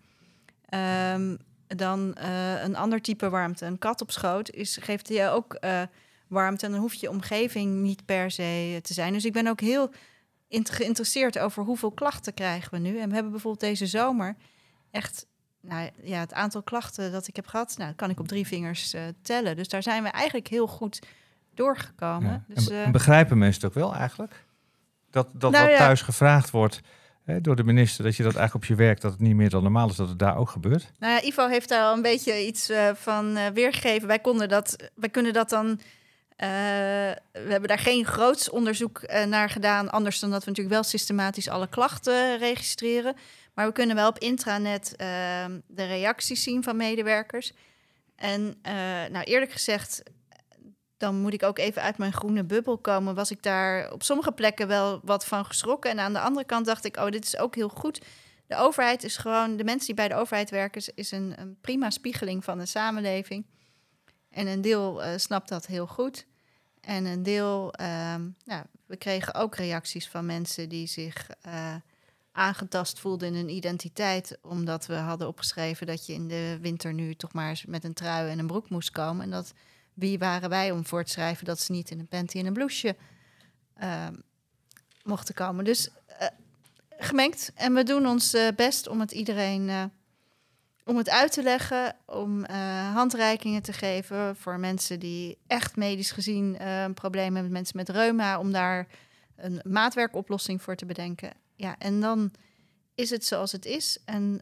um, 1.14 1.38
dan 1.66 2.14
een 2.62 2.76
ander 2.76 3.00
type 3.00 3.30
warmte. 3.30 3.66
Een 3.66 3.78
kat 3.78 4.00
op 4.00 4.10
schoot 4.10 4.50
is, 4.50 4.78
geeft 4.80 5.08
je 5.08 5.28
ook 5.28 5.58
warmte 6.26 6.66
en 6.66 6.72
dan 6.72 6.80
hoeft 6.80 7.00
je 7.00 7.10
omgeving 7.10 7.74
niet 7.74 8.04
per 8.04 8.30
se 8.30 8.78
te 8.82 8.92
zijn. 8.92 9.12
Dus 9.12 9.24
ik 9.24 9.32
ben 9.32 9.46
ook 9.46 9.60
heel 9.60 9.90
geïnteresseerd 10.48 11.38
over 11.38 11.64
hoeveel 11.64 11.90
klachten 11.90 12.34
krijgen 12.34 12.70
we 12.70 12.78
nu. 12.78 12.98
En 12.98 13.08
we 13.08 13.14
hebben 13.14 13.32
bijvoorbeeld 13.32 13.62
deze 13.62 13.86
zomer 13.86 14.36
echt, 14.90 15.26
nou 15.60 15.90
ja, 16.02 16.18
het 16.18 16.32
aantal 16.32 16.62
klachten 16.62 17.12
dat 17.12 17.28
ik 17.28 17.36
heb 17.36 17.46
gehad, 17.46 17.74
nou, 17.78 17.92
kan 17.92 18.10
ik 18.10 18.20
op 18.20 18.28
drie 18.28 18.46
vingers 18.46 18.94
tellen. 19.22 19.56
Dus 19.56 19.68
daar 19.68 19.82
zijn 19.82 20.02
we 20.02 20.08
eigenlijk 20.08 20.48
heel 20.48 20.66
goed 20.66 20.98
doorgekomen. 21.56 22.44
Ja. 22.48 22.54
Dus, 22.54 22.68
en, 22.68 22.86
uh, 22.86 22.90
begrijpen 22.90 23.38
mensen 23.38 23.62
het 23.62 23.70
ook 23.70 23.82
wel 23.82 23.94
eigenlijk? 23.94 24.44
Dat, 25.10 25.28
dat 25.32 25.52
nou, 25.52 25.68
wat 25.68 25.76
thuis 25.76 26.02
gevraagd 26.02 26.50
wordt 26.50 26.80
hè, 27.24 27.40
door 27.40 27.56
de 27.56 27.64
minister, 27.64 28.04
dat 28.04 28.16
je 28.16 28.22
dat 28.22 28.34
eigenlijk 28.34 28.64
op 28.64 28.70
je 28.70 28.84
werk, 28.84 29.00
dat 29.00 29.12
het 29.12 29.20
niet 29.20 29.34
meer 29.34 29.50
dan 29.50 29.62
normaal 29.62 29.88
is 29.88 29.96
dat 29.96 30.08
het 30.08 30.18
daar 30.18 30.36
ook 30.36 30.50
gebeurt? 30.50 30.92
Nou 30.98 31.12
ja, 31.12 31.22
Ivo 31.22 31.48
heeft 31.48 31.68
daar 31.68 31.84
al 31.84 31.94
een 31.94 32.02
beetje 32.02 32.46
iets 32.46 32.70
uh, 32.70 32.90
van 32.94 33.52
weergegeven. 33.52 34.08
Wij, 34.08 34.18
konden 34.18 34.48
dat, 34.48 34.90
wij 34.94 35.08
kunnen 35.08 35.32
dat 35.32 35.50
dan 35.50 35.66
uh, 35.68 35.78
we 37.32 37.48
hebben 37.48 37.68
daar 37.68 37.78
geen 37.78 38.04
groots 38.04 38.50
onderzoek 38.50 39.02
naar 39.26 39.50
gedaan, 39.50 39.90
anders 39.90 40.20
dan 40.20 40.30
dat 40.30 40.44
we 40.44 40.48
natuurlijk 40.48 40.74
wel 40.74 40.84
systematisch 40.84 41.48
alle 41.48 41.68
klachten 41.68 42.38
registreren. 42.38 43.14
Maar 43.54 43.66
we 43.66 43.72
kunnen 43.72 43.96
wel 43.96 44.08
op 44.08 44.18
intranet 44.18 44.94
de 45.66 45.84
reacties 45.84 46.42
zien 46.42 46.62
van 46.62 46.76
medewerkers. 46.76 47.52
En 48.16 48.54
nou, 49.10 49.24
eerlijk 49.24 49.52
gezegd, 49.52 50.02
dan 51.04 51.20
moet 51.20 51.32
ik 51.32 51.42
ook 51.42 51.58
even 51.58 51.82
uit 51.82 51.98
mijn 51.98 52.12
groene 52.12 52.44
bubbel 52.44 52.78
komen. 52.78 53.14
Was 53.14 53.30
ik 53.30 53.42
daar 53.42 53.92
op 53.92 54.02
sommige 54.02 54.32
plekken 54.32 54.68
wel 54.68 55.00
wat 55.02 55.26
van 55.26 55.44
geschrokken. 55.44 55.90
En 55.90 55.98
aan 55.98 56.12
de 56.12 56.20
andere 56.20 56.46
kant 56.46 56.66
dacht 56.66 56.84
ik, 56.84 56.96
oh, 56.96 57.10
dit 57.10 57.24
is 57.24 57.38
ook 57.38 57.54
heel 57.54 57.68
goed. 57.68 58.00
De 58.46 58.56
overheid 58.56 59.04
is 59.04 59.16
gewoon, 59.16 59.56
de 59.56 59.64
mensen 59.64 59.86
die 59.86 59.94
bij 59.94 60.08
de 60.08 60.14
overheid 60.14 60.50
werken, 60.50 60.82
is 60.94 61.10
een, 61.10 61.34
een 61.36 61.56
prima 61.60 61.90
spiegeling 61.90 62.44
van 62.44 62.58
de 62.58 62.66
samenleving. 62.66 63.46
En 64.30 64.46
een 64.46 64.60
deel 64.60 65.04
uh, 65.04 65.10
snapt 65.16 65.48
dat 65.48 65.66
heel 65.66 65.86
goed. 65.86 66.26
En 66.80 67.04
een 67.04 67.22
deel, 67.22 67.74
nou, 68.44 68.64
we 68.86 68.96
kregen 68.96 69.34
ook 69.34 69.56
reacties 69.56 70.08
van 70.08 70.26
mensen 70.26 70.68
die 70.68 70.86
zich 70.86 71.28
uh, 71.46 71.74
aangetast 72.32 73.00
voelden 73.00 73.28
in 73.28 73.34
hun 73.34 73.48
identiteit. 73.48 74.38
Omdat 74.42 74.86
we 74.86 74.94
hadden 74.94 75.28
opgeschreven 75.28 75.86
dat 75.86 76.06
je 76.06 76.12
in 76.12 76.28
de 76.28 76.58
winter 76.60 76.92
nu 76.92 77.14
toch 77.14 77.32
maar 77.32 77.62
met 77.66 77.84
een 77.84 77.94
trui 77.94 78.30
en 78.30 78.38
een 78.38 78.46
broek 78.46 78.70
moest 78.70 78.90
komen. 78.90 79.24
En 79.24 79.30
dat 79.30 79.52
wie 79.94 80.18
waren 80.18 80.48
wij 80.48 80.70
om 80.70 80.86
voor 80.86 81.04
te 81.04 81.10
schrijven 81.10 81.44
dat 81.44 81.60
ze 81.60 81.72
niet 81.72 81.90
in 81.90 81.98
een 81.98 82.08
panty 82.08 82.38
en 82.38 82.46
een 82.46 82.52
blouseje 82.52 82.96
uh, 83.82 84.06
mochten 85.02 85.34
komen. 85.34 85.64
Dus 85.64 85.88
uh, 86.20 86.26
gemengd. 86.98 87.52
En 87.54 87.74
we 87.74 87.82
doen 87.82 88.06
ons 88.06 88.36
best 88.56 88.88
om 88.88 89.00
het 89.00 89.12
iedereen 89.12 89.92
om 90.84 90.96
het 90.96 91.10
uit 91.10 91.32
te 91.32 91.42
leggen, 91.42 91.96
om 92.06 92.44
handreikingen 92.92 93.62
te 93.62 93.72
geven 93.72 94.36
voor 94.36 94.58
mensen 94.58 95.00
die 95.00 95.38
echt 95.46 95.76
medisch 95.76 96.10
gezien 96.10 96.66
een 96.66 96.94
probleem 96.94 97.34
hebben, 97.34 97.52
mensen 97.52 97.76
met 97.76 97.88
reuma, 97.88 98.38
om 98.38 98.52
daar 98.52 98.86
een 99.36 99.60
maatwerkoplossing 99.64 100.62
voor 100.62 100.76
te 100.76 100.86
bedenken. 100.86 101.32
Ja, 101.56 101.78
en 101.78 102.00
dan 102.00 102.32
is 102.94 103.10
het 103.10 103.24
zoals 103.24 103.52
het 103.52 103.64
is. 103.64 103.98
En 104.04 104.40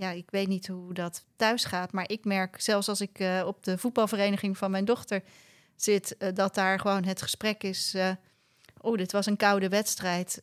ja, 0.00 0.10
ik 0.10 0.30
weet 0.30 0.48
niet 0.48 0.66
hoe 0.66 0.94
dat 0.94 1.24
thuis 1.36 1.64
gaat, 1.64 1.92
maar 1.92 2.08
ik 2.08 2.24
merk 2.24 2.60
zelfs 2.60 2.88
als 2.88 3.00
ik 3.00 3.24
op 3.44 3.64
de 3.64 3.78
voetbalvereniging 3.78 4.58
van 4.58 4.70
mijn 4.70 4.84
dochter 4.84 5.22
zit, 5.76 6.16
dat 6.34 6.54
daar 6.54 6.80
gewoon 6.80 7.04
het 7.04 7.22
gesprek 7.22 7.62
is. 7.62 7.96
oh, 8.80 8.96
dit 8.96 9.12
was 9.12 9.26
een 9.26 9.36
koude 9.36 9.68
wedstrijd 9.68 10.42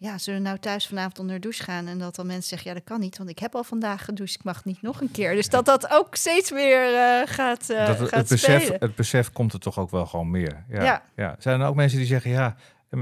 ja, 0.00 0.18
zullen 0.18 0.42
we 0.42 0.46
nou 0.46 0.58
thuis 0.58 0.86
vanavond 0.86 1.18
onder 1.18 1.34
de 1.34 1.40
douche 1.40 1.62
gaan? 1.62 1.86
En 1.86 1.98
dat 1.98 2.14
dan 2.14 2.26
mensen 2.26 2.48
zeggen, 2.48 2.68
ja, 2.68 2.74
dat 2.74 2.84
kan 2.84 3.00
niet, 3.00 3.18
want 3.18 3.30
ik 3.30 3.38
heb 3.38 3.54
al 3.54 3.64
vandaag 3.64 4.04
gedoucht, 4.04 4.34
ik 4.34 4.44
mag 4.44 4.64
niet 4.64 4.82
nog 4.82 5.00
een 5.00 5.10
keer. 5.10 5.34
Dus 5.34 5.48
dat 5.48 5.64
dat 5.64 5.90
ook 5.90 6.14
steeds 6.14 6.50
weer 6.50 6.88
gaat, 7.28 7.66
dat 7.66 7.96
gaat 7.96 8.10
het, 8.10 8.28
besef, 8.28 8.78
het 8.78 8.94
besef 8.94 9.32
komt 9.32 9.52
er 9.52 9.60
toch 9.60 9.78
ook 9.78 9.90
wel 9.90 10.06
gewoon 10.06 10.30
meer. 10.30 10.64
Ja, 10.68 10.82
ja. 10.82 11.02
ja. 11.16 11.36
Zijn 11.38 11.60
er 11.60 11.66
ook 11.66 11.74
mensen 11.74 11.98
die 11.98 12.06
zeggen, 12.06 12.30
ja, 12.30 12.56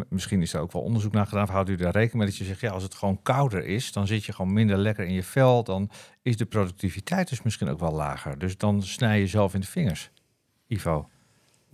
misschien 0.09 0.43
is 0.43 0.53
er 0.53 0.61
ook 0.61 0.73
wel 0.73 0.83
onderzoek 0.83 1.13
naar 1.13 1.27
gedaan, 1.27 1.49
houdt 1.49 1.69
u 1.69 1.77
daar 1.77 1.93
rekening 1.93 2.15
mee 2.15 2.27
dat 2.27 2.37
je 2.37 2.45
zegt, 2.45 2.61
ja, 2.61 2.71
als 2.71 2.83
het 2.83 2.95
gewoon 2.95 3.23
kouder 3.23 3.65
is, 3.65 3.93
dan 3.93 4.07
zit 4.07 4.25
je 4.25 4.33
gewoon 4.33 4.53
minder 4.53 4.79
lekker 4.79 5.05
in 5.05 5.15
je 5.15 5.23
vel, 5.23 5.65
dan 5.65 5.91
is 6.23 6.37
de 6.37 6.47
productiviteit 6.47 7.29
dus 7.29 7.43
misschien 7.43 7.69
ook 7.69 7.81
wel 7.81 7.93
lager. 7.93 8.39
Dus 8.39 8.57
dan 8.57 8.83
snij 8.83 9.21
je 9.21 9.27
zelf 9.27 9.55
in 9.55 9.61
de 9.61 9.67
vingers. 9.67 10.11
Ivo. 10.67 11.09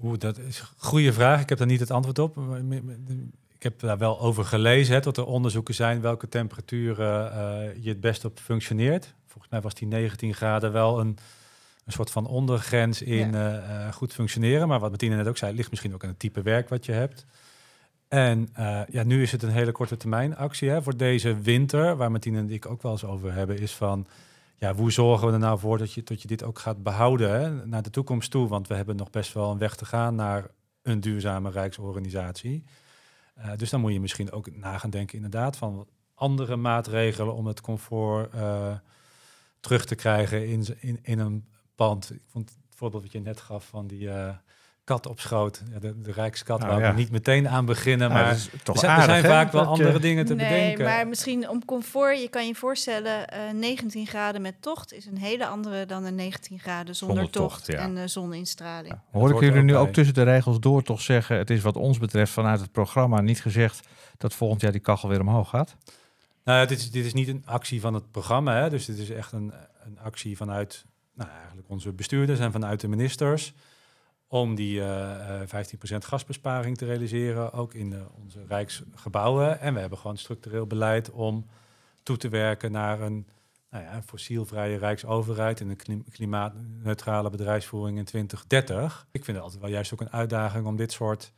Oeh, 0.02 0.18
dat 0.18 0.38
is 0.38 0.60
een 0.60 0.66
goede 0.76 1.12
vraag. 1.12 1.40
Ik 1.40 1.48
heb 1.48 1.58
daar 1.58 1.66
niet 1.66 1.80
het 1.80 1.90
antwoord 1.90 2.18
op 2.18 2.36
ik 3.64 3.70
heb 3.70 3.80
daar 3.80 3.98
wel 3.98 4.20
over 4.20 4.44
gelezen, 4.44 4.94
hè, 4.94 5.00
dat 5.00 5.16
er 5.16 5.26
onderzoeken 5.26 5.74
zijn 5.74 6.00
welke 6.00 6.28
temperaturen 6.28 7.32
uh, 7.32 7.82
je 7.84 7.88
het 7.88 8.00
best 8.00 8.24
op 8.24 8.38
functioneert. 8.38 9.14
Volgens 9.26 9.52
mij 9.52 9.60
was 9.60 9.74
die 9.74 9.88
19 9.88 10.34
graden 10.34 10.72
wel 10.72 11.00
een, 11.00 11.18
een 11.84 11.92
soort 11.92 12.10
van 12.10 12.26
ondergrens 12.26 13.02
in 13.02 13.32
ja. 13.32 13.86
uh, 13.86 13.92
goed 13.92 14.12
functioneren. 14.12 14.68
Maar 14.68 14.80
wat 14.80 14.90
Martine 14.90 15.16
net 15.16 15.28
ook 15.28 15.36
zei, 15.36 15.54
ligt 15.54 15.70
misschien 15.70 15.94
ook 15.94 16.02
aan 16.02 16.08
het 16.08 16.18
type 16.18 16.42
werk 16.42 16.68
wat 16.68 16.84
je 16.84 16.92
hebt. 16.92 17.26
En 18.14 18.48
uh, 18.58 18.80
ja, 18.88 19.02
nu 19.02 19.22
is 19.22 19.32
het 19.32 19.42
een 19.42 19.50
hele 19.50 19.72
korte 19.72 19.96
termijn 19.96 20.36
actie 20.36 20.68
hè, 20.68 20.82
voor 20.82 20.96
deze 20.96 21.40
winter, 21.40 21.96
waar 21.96 22.10
Martine 22.10 22.38
en 22.38 22.50
ik 22.50 22.66
ook 22.66 22.82
wel 22.82 22.92
eens 22.92 23.04
over 23.04 23.32
hebben, 23.32 23.58
is 23.58 23.72
van, 23.72 24.06
ja, 24.56 24.74
hoe 24.74 24.92
zorgen 24.92 25.26
we 25.26 25.32
er 25.32 25.38
nou 25.38 25.58
voor 25.58 25.78
dat 25.78 25.92
je, 25.92 26.02
dat 26.02 26.22
je 26.22 26.28
dit 26.28 26.42
ook 26.42 26.58
gaat 26.58 26.82
behouden 26.82 27.30
hè, 27.30 27.66
naar 27.66 27.82
de 27.82 27.90
toekomst 27.90 28.30
toe? 28.30 28.48
Want 28.48 28.68
we 28.68 28.74
hebben 28.74 28.96
nog 28.96 29.10
best 29.10 29.32
wel 29.32 29.50
een 29.50 29.58
weg 29.58 29.76
te 29.76 29.84
gaan 29.84 30.14
naar 30.14 30.46
een 30.82 31.00
duurzame 31.00 31.50
rijksorganisatie. 31.50 32.64
Uh, 33.38 33.50
dus 33.56 33.70
dan 33.70 33.80
moet 33.80 33.92
je 33.92 34.00
misschien 34.00 34.32
ook 34.32 34.56
na 34.56 34.78
gaan 34.78 34.90
denken 34.90 35.16
inderdaad 35.16 35.56
van 35.56 35.86
andere 36.14 36.56
maatregelen 36.56 37.34
om 37.34 37.46
het 37.46 37.60
comfort 37.60 38.34
uh, 38.34 38.74
terug 39.60 39.84
te 39.84 39.94
krijgen 39.94 40.48
in, 40.48 40.66
in, 40.80 40.98
in 41.02 41.18
een 41.18 41.44
pand. 41.74 42.10
Ik 42.10 42.22
vond 42.26 42.48
het 42.48 42.58
voorbeeld 42.76 43.02
wat 43.02 43.12
je 43.12 43.20
net 43.20 43.40
gaf 43.40 43.66
van 43.66 43.86
die 43.86 44.10
kat 44.84 45.06
op 45.06 45.20
schoot, 45.20 45.62
ja, 45.72 45.78
de, 45.78 46.00
de 46.00 46.12
Rijkskat, 46.12 46.58
nou, 46.58 46.72
waar 46.72 46.80
ja. 46.80 46.90
we 46.90 46.98
niet 46.98 47.10
meteen 47.10 47.48
aan 47.48 47.64
beginnen, 47.64 48.10
maar 48.10 48.28
er, 48.28 48.50
toch 48.62 48.78
zijn, 48.78 48.92
aardig, 48.92 49.06
er 49.06 49.20
zijn 49.20 49.32
vaak 49.32 49.52
wel 49.52 49.64
andere 49.64 49.92
je... 49.92 49.98
dingen 49.98 50.26
te 50.26 50.34
nee, 50.34 50.48
bedenken. 50.48 50.84
maar 50.84 51.08
misschien 51.08 51.48
om 51.48 51.64
comfort, 51.64 52.20
je 52.20 52.28
kan 52.28 52.46
je 52.46 52.54
voorstellen, 52.54 53.34
uh, 53.34 53.58
19 53.58 54.06
graden 54.06 54.42
met 54.42 54.54
tocht 54.60 54.92
is 54.92 55.06
een 55.06 55.18
hele 55.18 55.46
andere 55.46 55.86
dan 55.86 56.04
een 56.04 56.14
19 56.14 56.58
graden 56.58 56.96
zonder, 56.96 57.16
Zonder 57.16 57.32
tocht, 57.32 57.64
tocht, 57.64 57.78
ja. 57.78 57.84
en 57.84 57.96
uh, 57.96 58.02
zoninstraling. 58.04 58.94
Ja. 58.94 59.18
Hoor 59.18 59.30
ik 59.30 59.40
jullie 59.40 59.62
nu 59.62 59.76
ook 59.76 59.92
tussen 59.92 60.14
de 60.14 60.22
regels 60.22 60.60
door 60.60 60.82
toch 60.82 61.00
zeggen, 61.00 61.36
het 61.36 61.50
is 61.50 61.62
wat 61.62 61.76
ons 61.76 61.98
betreft 61.98 62.32
vanuit 62.32 62.60
het 62.60 62.72
programma 62.72 63.20
niet 63.20 63.40
gezegd 63.40 63.88
dat 64.18 64.34
volgend 64.34 64.60
jaar 64.60 64.72
die 64.72 64.80
kachel 64.80 65.08
weer 65.08 65.20
omhoog 65.20 65.48
gaat? 65.48 65.76
Nou, 66.44 66.58
ja, 66.58 66.66
dit, 66.66 66.78
is, 66.78 66.90
dit 66.90 67.04
is 67.04 67.12
niet 67.12 67.28
een 67.28 67.42
actie 67.44 67.80
van 67.80 67.94
het 67.94 68.10
programma, 68.10 68.54
hè? 68.54 68.70
dus 68.70 68.84
dit 68.84 68.98
is 68.98 69.10
echt 69.10 69.32
een, 69.32 69.52
een 69.84 69.98
actie 70.02 70.36
vanuit 70.36 70.84
nou, 71.14 71.30
eigenlijk 71.30 71.68
onze 71.68 71.92
bestuurders 71.92 72.40
en 72.40 72.52
vanuit 72.52 72.80
de 72.80 72.88
ministers 72.88 73.54
om 74.34 74.54
die 74.54 74.78
uh, 74.78 75.40
15% 75.40 75.46
gasbesparing 75.98 76.76
te 76.76 76.84
realiseren, 76.84 77.52
ook 77.52 77.74
in 77.74 77.90
de, 77.90 78.06
onze 78.22 78.44
rijksgebouwen. 78.48 79.60
En 79.60 79.74
we 79.74 79.80
hebben 79.80 79.98
gewoon 79.98 80.16
structureel 80.16 80.66
beleid 80.66 81.10
om 81.10 81.46
toe 82.02 82.16
te 82.16 82.28
werken 82.28 82.72
naar 82.72 83.00
een 83.00 83.26
nou 83.70 83.84
ja, 83.84 84.02
fossielvrije 84.02 84.78
rijksoverheid 84.78 85.60
en 85.60 85.68
een 85.68 85.76
klim 85.76 86.04
klimaatneutrale 86.10 87.30
bedrijfsvoering 87.30 87.98
in 87.98 88.04
2030. 88.04 89.06
Ik 89.10 89.24
vind 89.24 89.36
het 89.36 89.46
altijd 89.46 89.62
wel 89.62 89.72
juist 89.72 89.92
ook 89.92 90.00
een 90.00 90.12
uitdaging 90.12 90.66
om 90.66 90.76
dit 90.76 90.92
soort, 90.92 91.32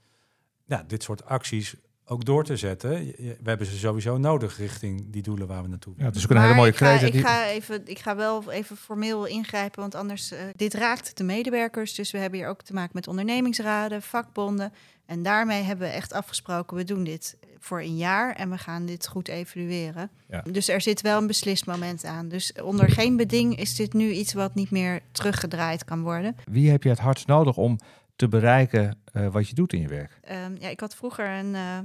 ja, 0.64 0.84
dit 0.86 1.02
soort 1.02 1.24
acties 1.24 1.76
ook 2.08 2.24
door 2.24 2.44
te 2.44 2.56
zetten. 2.56 2.90
We 3.16 3.36
hebben 3.44 3.66
ze 3.66 3.76
sowieso 3.78 4.18
nodig 4.18 4.58
richting 4.58 5.10
die 5.10 5.22
doelen 5.22 5.46
waar 5.46 5.62
we 5.62 5.68
naartoe 5.68 5.92
Ja, 5.92 5.98
willen. 5.98 6.12
het 6.12 6.22
is 6.22 6.30
ook 6.30 6.36
een 6.36 6.42
hele 6.42 6.54
mooie 6.54 6.70
ik 6.70 6.76
ga, 6.76 6.90
ik, 7.00 7.12
die- 7.12 7.20
ga 7.22 7.46
even, 7.48 7.82
ik 7.84 7.98
ga 7.98 8.16
wel 8.16 8.50
even 8.52 8.76
formeel 8.76 9.24
ingrijpen, 9.26 9.80
want 9.80 9.94
anders... 9.94 10.30
eh, 10.30 10.38
dit 10.56 10.74
raakt 10.74 11.16
de 11.16 11.24
medewerkers, 11.24 11.94
dus 11.94 12.10
we 12.10 12.18
hebben 12.18 12.38
hier 12.38 12.48
ook 12.48 12.62
te 12.62 12.72
maken 12.72 12.90
met 12.94 13.08
ondernemingsraden, 13.08 14.02
vakbonden. 14.02 14.72
En 15.06 15.22
daarmee 15.22 15.62
hebben 15.62 15.86
we 15.88 15.92
echt 15.92 16.12
afgesproken, 16.12 16.76
we 16.76 16.84
doen 16.84 17.04
dit 17.04 17.36
voor 17.58 17.80
een 17.80 17.96
jaar 17.96 18.34
en 18.34 18.50
we 18.50 18.58
gaan 18.58 18.86
dit 18.86 19.06
goed 19.08 19.28
evalueren. 19.28 20.10
Ja. 20.28 20.42
Dus 20.50 20.68
er 20.68 20.80
zit 20.80 21.00
wel 21.00 21.18
een 21.20 21.26
beslismoment 21.26 22.04
aan. 22.04 22.28
Dus 22.28 22.52
onder 22.62 22.90
geen 22.90 23.16
beding 23.16 23.58
is 23.58 23.74
dit 23.76 23.92
nu 23.92 24.10
iets 24.10 24.32
wat 24.32 24.54
niet 24.54 24.70
meer 24.70 25.00
teruggedraaid 25.12 25.84
kan 25.84 26.02
worden. 26.02 26.36
Wie 26.44 26.70
heb 26.70 26.82
je 26.82 26.88
het 26.88 26.98
hardst 26.98 27.26
nodig 27.26 27.56
om 27.56 27.78
te 28.16 28.28
bereiken 28.28 28.98
eh, 29.12 29.26
wat 29.28 29.48
je 29.48 29.54
doet 29.54 29.72
in 29.72 29.80
je 29.80 29.88
werk? 29.88 30.18
Ehm, 30.24 30.52
ja, 30.58 30.68
ik 30.68 30.80
had 30.80 30.94
vroeger 30.96 31.28
een. 31.30 31.54
eh, 31.54 31.78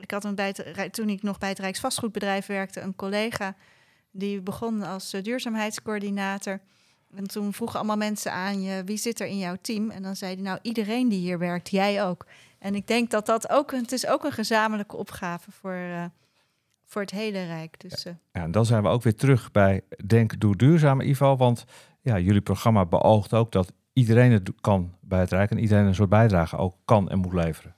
ik 0.00 0.10
had 0.10 0.24
een 0.24 0.34
bij 0.34 0.54
het, 0.56 0.92
toen 0.92 1.08
ik 1.08 1.22
nog 1.22 1.38
bij 1.38 1.48
het 1.48 1.58
Rijksvastgoedbedrijf 1.58 2.46
werkte, 2.46 2.80
een 2.80 2.96
collega 2.96 3.54
die 4.10 4.40
begon 4.40 4.82
als 4.82 5.12
eh, 5.12 5.22
duurzaamheidscoördinator. 5.22 6.60
En 7.14 7.26
toen 7.26 7.52
vroegen 7.52 7.78
allemaal 7.78 7.96
mensen 7.96 8.32
aan 8.32 8.62
je, 8.62 8.84
wie 8.84 8.96
zit 8.96 9.20
er 9.20 9.26
in 9.26 9.38
jouw 9.38 9.56
team? 9.60 9.90
En 9.90 10.02
dan 10.02 10.16
zei 10.16 10.34
hij, 10.34 10.42
nou, 10.42 10.58
iedereen 10.62 11.08
die 11.08 11.18
hier 11.20 11.38
werkt, 11.38 11.70
jij 11.70 12.04
ook. 12.04 12.26
En 12.58 12.74
ik 12.74 12.86
denk 12.86 13.10
dat 13.10 13.26
dat 13.26 13.50
ook, 13.50 13.72
een- 13.72 13.80
het 13.82 13.92
is 13.92 14.06
ook 14.06 14.24
een 14.24 14.32
gezamenlijke 14.32 14.96
opgave 14.96 15.50
voor, 15.50 15.72
eh, 15.72 16.04
voor 16.84 17.00
het 17.02 17.10
hele 17.10 17.44
Rijk. 17.46 17.80
Dus 17.80 18.04
eh, 18.04 18.12
Ja, 18.32 18.42
en 18.42 18.50
dan 18.50 18.66
zijn 18.66 18.82
we 18.82 18.88
ook 18.88 19.02
weer 19.02 19.14
terug 19.14 19.50
bij 19.50 19.80
Denk 20.06 20.40
Doe 20.40 20.56
Duurzaam, 20.56 21.00
Ivo. 21.00 21.36
Want 21.36 21.64
ja, 22.00 22.18
jullie 22.18 22.40
programma 22.40 22.84
beoogt 22.86 23.34
ook 23.34 23.52
dat 23.52 23.72
iedereen 23.92 24.32
het 24.32 24.50
kan 24.60 24.94
bij 25.00 25.20
het 25.20 25.30
Rijk 25.30 25.50
en 25.50 25.58
iedereen 25.58 25.84
een 25.86 25.94
soort 25.94 26.08
bijdrage 26.08 26.56
ook 26.56 26.76
kan 26.84 27.08
en 27.10 27.18
moet 27.18 27.32
leveren. 27.34 27.74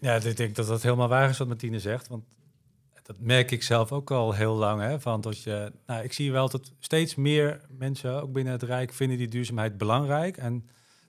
Ja, 0.00 0.14
ik 0.14 0.36
denk 0.36 0.54
dat 0.54 0.66
dat 0.66 0.82
helemaal 0.82 1.08
waar 1.08 1.28
is 1.28 1.38
wat 1.38 1.48
Martine 1.48 1.80
zegt. 1.80 2.08
Want 2.08 2.24
dat 3.08 3.16
merk 3.20 3.50
ik 3.50 3.62
zelf 3.62 3.92
ook 3.92 4.10
al 4.10 4.32
heel 4.32 4.54
lang. 4.54 4.80
Hè, 4.80 5.00
van 5.00 5.20
dat 5.20 5.42
je, 5.42 5.72
nou, 5.86 6.04
ik 6.04 6.12
zie 6.12 6.32
wel 6.32 6.48
dat 6.48 6.72
steeds 6.78 7.14
meer 7.14 7.60
mensen, 7.68 8.22
ook 8.22 8.32
binnen 8.32 8.52
het 8.52 8.62
Rijk, 8.62 8.92
vinden 8.92 9.18
die 9.18 9.28
duurzaamheid 9.28 9.78
belangrijk. 9.78 10.36
En 10.36 10.52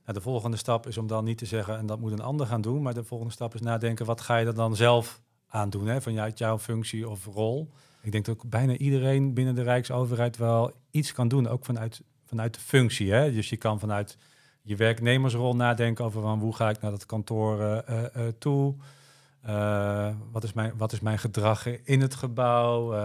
nou, 0.03 0.13
de 0.13 0.21
volgende 0.21 0.58
stap 0.58 0.88
is 0.88 0.97
om 0.97 1.08
dan 1.08 1.23
niet 1.23 1.38
te 1.38 1.45
zeggen, 1.45 1.77
en 1.77 1.86
dat 1.86 1.99
moet 1.99 2.12
een 2.12 2.21
ander 2.21 2.47
gaan 2.47 2.62
doen. 2.62 2.82
Maar 2.82 2.93
de 2.93 3.03
volgende 3.03 3.34
stap 3.34 3.53
is 3.53 3.62
nadenken, 3.62 4.05
wat 4.05 4.21
ga 4.21 4.38
je 4.38 4.45
er 4.45 4.53
dan 4.53 4.75
zelf 4.75 5.21
aan 5.47 5.69
doen? 5.69 5.88
Hè, 5.88 6.01
vanuit 6.01 6.38
jouw 6.38 6.60
functie 6.60 7.10
of 7.10 7.25
rol. 7.25 7.71
Ik 8.01 8.12
denk 8.12 8.25
dat 8.25 8.36
ook 8.36 8.49
bijna 8.49 8.77
iedereen 8.77 9.34
binnen 9.34 9.55
de 9.55 9.63
Rijksoverheid 9.63 10.38
wel 10.38 10.71
iets 10.91 11.13
kan 11.13 11.27
doen. 11.27 11.47
Ook 11.47 11.65
vanuit, 11.65 12.01
vanuit 12.25 12.53
de 12.53 12.60
functie. 12.60 13.12
Hè? 13.12 13.32
Dus 13.32 13.49
je 13.49 13.58
kan 13.58 13.79
vanuit 13.79 14.17
je 14.69 14.75
werknemersrol 14.75 15.55
nadenken 15.55 16.05
over 16.05 16.21
van 16.21 16.39
hoe 16.39 16.55
ga 16.55 16.69
ik 16.69 16.82
naar 16.82 16.91
dat 16.91 17.05
kantoor 17.05 17.62
eh, 17.62 17.77
eh, 17.88 18.27
eh, 18.27 18.34
toe. 18.38 18.75
Wat, 20.32 20.43
is 20.43 20.53
mijn, 20.53 20.73
wat 20.77 20.91
is 20.91 20.99
mijn 20.99 21.19
gedrag 21.19 21.65
in 21.65 22.01
het 22.01 22.15
gebouw? 22.15 22.95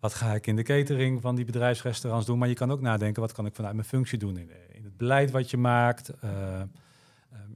Wat 0.00 0.14
ga 0.14 0.34
ik 0.34 0.46
in 0.46 0.56
de 0.56 0.62
catering 0.62 1.20
van 1.20 1.34
die 1.34 1.44
bedrijfsrestaurants 1.44 2.26
doen? 2.26 2.38
Maar 2.38 2.48
je 2.48 2.54
kan 2.54 2.72
ook 2.72 2.80
nadenken, 2.80 3.22
wat 3.22 3.32
kan 3.32 3.46
ik 3.46 3.54
vanuit 3.54 3.74
mijn 3.74 3.86
functie 3.86 4.18
doen 4.18 4.38
in, 4.38 4.50
in 4.72 4.84
het 4.84 4.96
beleid 4.96 5.30
wat 5.30 5.50
je 5.50 5.56
maakt? 5.56 6.10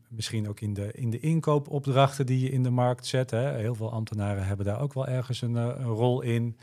Misschien 0.08 0.48
ook 0.48 0.60
in 0.60 0.74
de, 0.74 0.92
in 0.92 1.10
de 1.10 1.20
inkoopopdrachten 1.20 2.26
die 2.26 2.40
je 2.40 2.50
in 2.50 2.62
de 2.62 2.70
markt 2.70 3.06
zet. 3.06 3.30
Hè. 3.30 3.56
Heel 3.56 3.74
veel 3.74 3.92
ambtenaren 3.92 4.46
hebben 4.46 4.66
daar 4.66 4.80
ook 4.80 4.92
wel 4.92 5.06
ergens 5.06 5.42
een, 5.42 5.72
rol 5.72 6.20
in. 6.20 6.56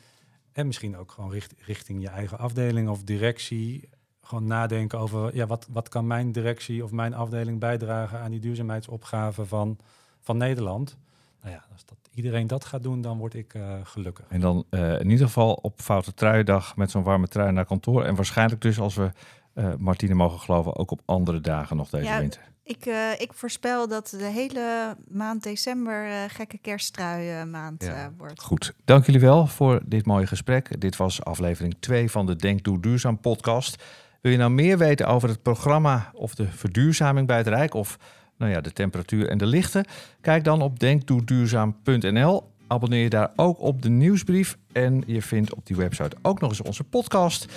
En 0.51 0.65
misschien 0.65 0.97
ook 0.97 1.11
gewoon 1.11 1.31
richt, 1.31 1.53
richting 1.57 2.01
je 2.01 2.09
eigen 2.09 2.37
afdeling 2.37 2.89
of 2.89 3.03
directie. 3.03 3.89
Gewoon 4.25 4.45
nadenken 4.47 4.99
over, 4.99 5.35
ja, 5.35 5.45
wat, 5.45 5.67
wat 5.71 5.89
kan 5.89 6.07
mijn 6.07 6.31
directie 6.31 6.83
of 6.83 6.91
mijn 6.91 7.13
afdeling 7.13 7.59
bijdragen 7.59 8.19
aan 8.19 8.31
die 8.31 8.39
duurzaamheidsopgave 8.39 9.45
van, 9.45 9.77
van 10.21 10.37
Nederland? 10.37 10.97
Nou 11.41 11.53
ja, 11.55 11.63
als 11.71 11.85
dat, 11.85 11.97
iedereen 12.13 12.47
dat 12.47 12.65
gaat 12.65 12.83
doen, 12.83 13.01
dan 13.01 13.17
word 13.17 13.33
ik 13.33 13.53
eh, 13.53 13.73
gelukkig. 13.83 14.25
En 14.29 14.39
dan 14.39 14.65
eh, 14.69 14.99
in 14.99 15.09
ieder 15.09 15.25
geval 15.25 15.53
op 15.53 15.81
Foute 15.81 16.13
Truiendag 16.13 16.75
met 16.75 16.91
zo'n 16.91 17.03
warme 17.03 17.27
trui 17.27 17.51
naar 17.51 17.65
kantoor. 17.65 18.03
En 18.03 18.15
waarschijnlijk 18.15 18.61
dus, 18.61 18.79
als 18.79 18.95
we 18.95 19.11
eh, 19.53 19.73
Martine 19.77 20.13
mogen 20.13 20.39
geloven, 20.39 20.75
ook 20.75 20.91
op 20.91 21.01
andere 21.05 21.41
dagen 21.41 21.77
nog 21.77 21.89
deze 21.89 22.05
Ja, 22.05 22.19
winter. 22.19 22.41
ik, 22.63 22.85
eh, 22.85 23.11
ik 23.17 23.33
voorspel 23.33 23.87
dat 23.87 24.09
de 24.09 24.23
hele 24.25 24.95
maand 25.07 25.43
december 25.43 26.05
eh, 26.09 26.23
gekke 26.27 26.57
kersttrui 26.57 27.45
maand 27.45 27.83
Ja. 27.83 27.93
eh, 28.05 28.07
wordt. 28.17 28.41
Goed, 28.41 28.73
dank 28.85 29.05
jullie 29.05 29.21
wel 29.21 29.47
voor 29.47 29.81
dit 29.85 30.05
mooie 30.05 30.27
gesprek. 30.27 30.81
Dit 30.81 30.95
was 30.95 31.23
aflevering 31.23 31.75
2 31.79 32.11
van 32.11 32.25
de 32.25 32.35
Denk 32.35 32.63
Doe 32.63 32.79
Duurzaam 32.79 33.19
podcast. 33.19 33.83
Wil 34.25 34.33
je 34.33 34.39
nou 34.39 34.51
meer 34.51 34.77
weten 34.77 35.07
over 35.07 35.29
het 35.29 35.41
programma 35.41 36.11
of 36.13 36.35
de 36.35 36.47
verduurzaming 36.47 37.27
bij 37.27 37.37
het 37.37 37.47
Rijk 37.47 37.73
of 37.73 37.97
nou 38.37 38.51
ja, 38.51 38.61
de 38.61 38.71
temperatuur 38.71 39.29
en 39.29 39.37
de 39.37 39.45
lichten? 39.45 39.85
Kijk 40.21 40.43
dan 40.43 40.61
op 40.61 40.79
denkdoeduurzaam.nl. 40.79 42.43
Abonneer 42.67 43.03
je 43.03 43.09
daar 43.09 43.31
ook 43.35 43.59
op 43.59 43.81
de 43.81 43.89
nieuwsbrief 43.89 44.57
en 44.71 45.03
je 45.05 45.21
vindt 45.21 45.53
op 45.53 45.65
die 45.65 45.75
website 45.75 46.15
ook 46.21 46.39
nog 46.41 46.49
eens 46.49 46.61
onze 46.61 46.83
podcast, 46.83 47.47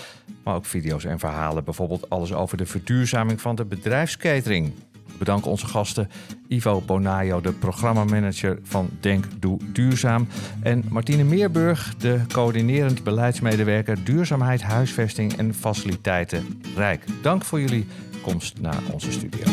maar 0.45 0.55
ook 0.55 0.65
video's 0.65 1.05
en 1.05 1.19
verhalen, 1.19 1.65
bijvoorbeeld 1.65 2.11
alles 2.11 2.33
over 2.33 2.57
de 2.57 2.67
verduurzaming 2.67 3.41
van 3.41 3.55
de 3.55 3.65
bedrijfskatering. 3.65 4.73
We 5.09 5.19
bedanken 5.19 5.51
onze 5.51 5.67
gasten 5.67 6.09
Ivo 6.49 6.81
Bonajo, 6.81 7.41
de 7.41 7.53
programmamanager 7.53 8.59
van 8.63 8.91
Denk 9.01 9.25
Doe 9.41 9.59
Duurzaam. 9.73 10.29
En 10.63 10.85
Martine 10.89 11.25
Meerburg, 11.25 11.95
de 11.97 12.21
coördinerend 12.33 13.03
beleidsmedewerker 13.03 14.05
Duurzaamheid, 14.05 14.63
Huisvesting 14.63 15.37
en 15.37 15.55
Faciliteiten 15.55 16.63
Rijk. 16.75 17.05
Dank 17.23 17.45
voor 17.45 17.61
jullie 17.61 17.87
komst 18.23 18.61
naar 18.61 18.83
onze 18.93 19.13
studio. 19.13 19.45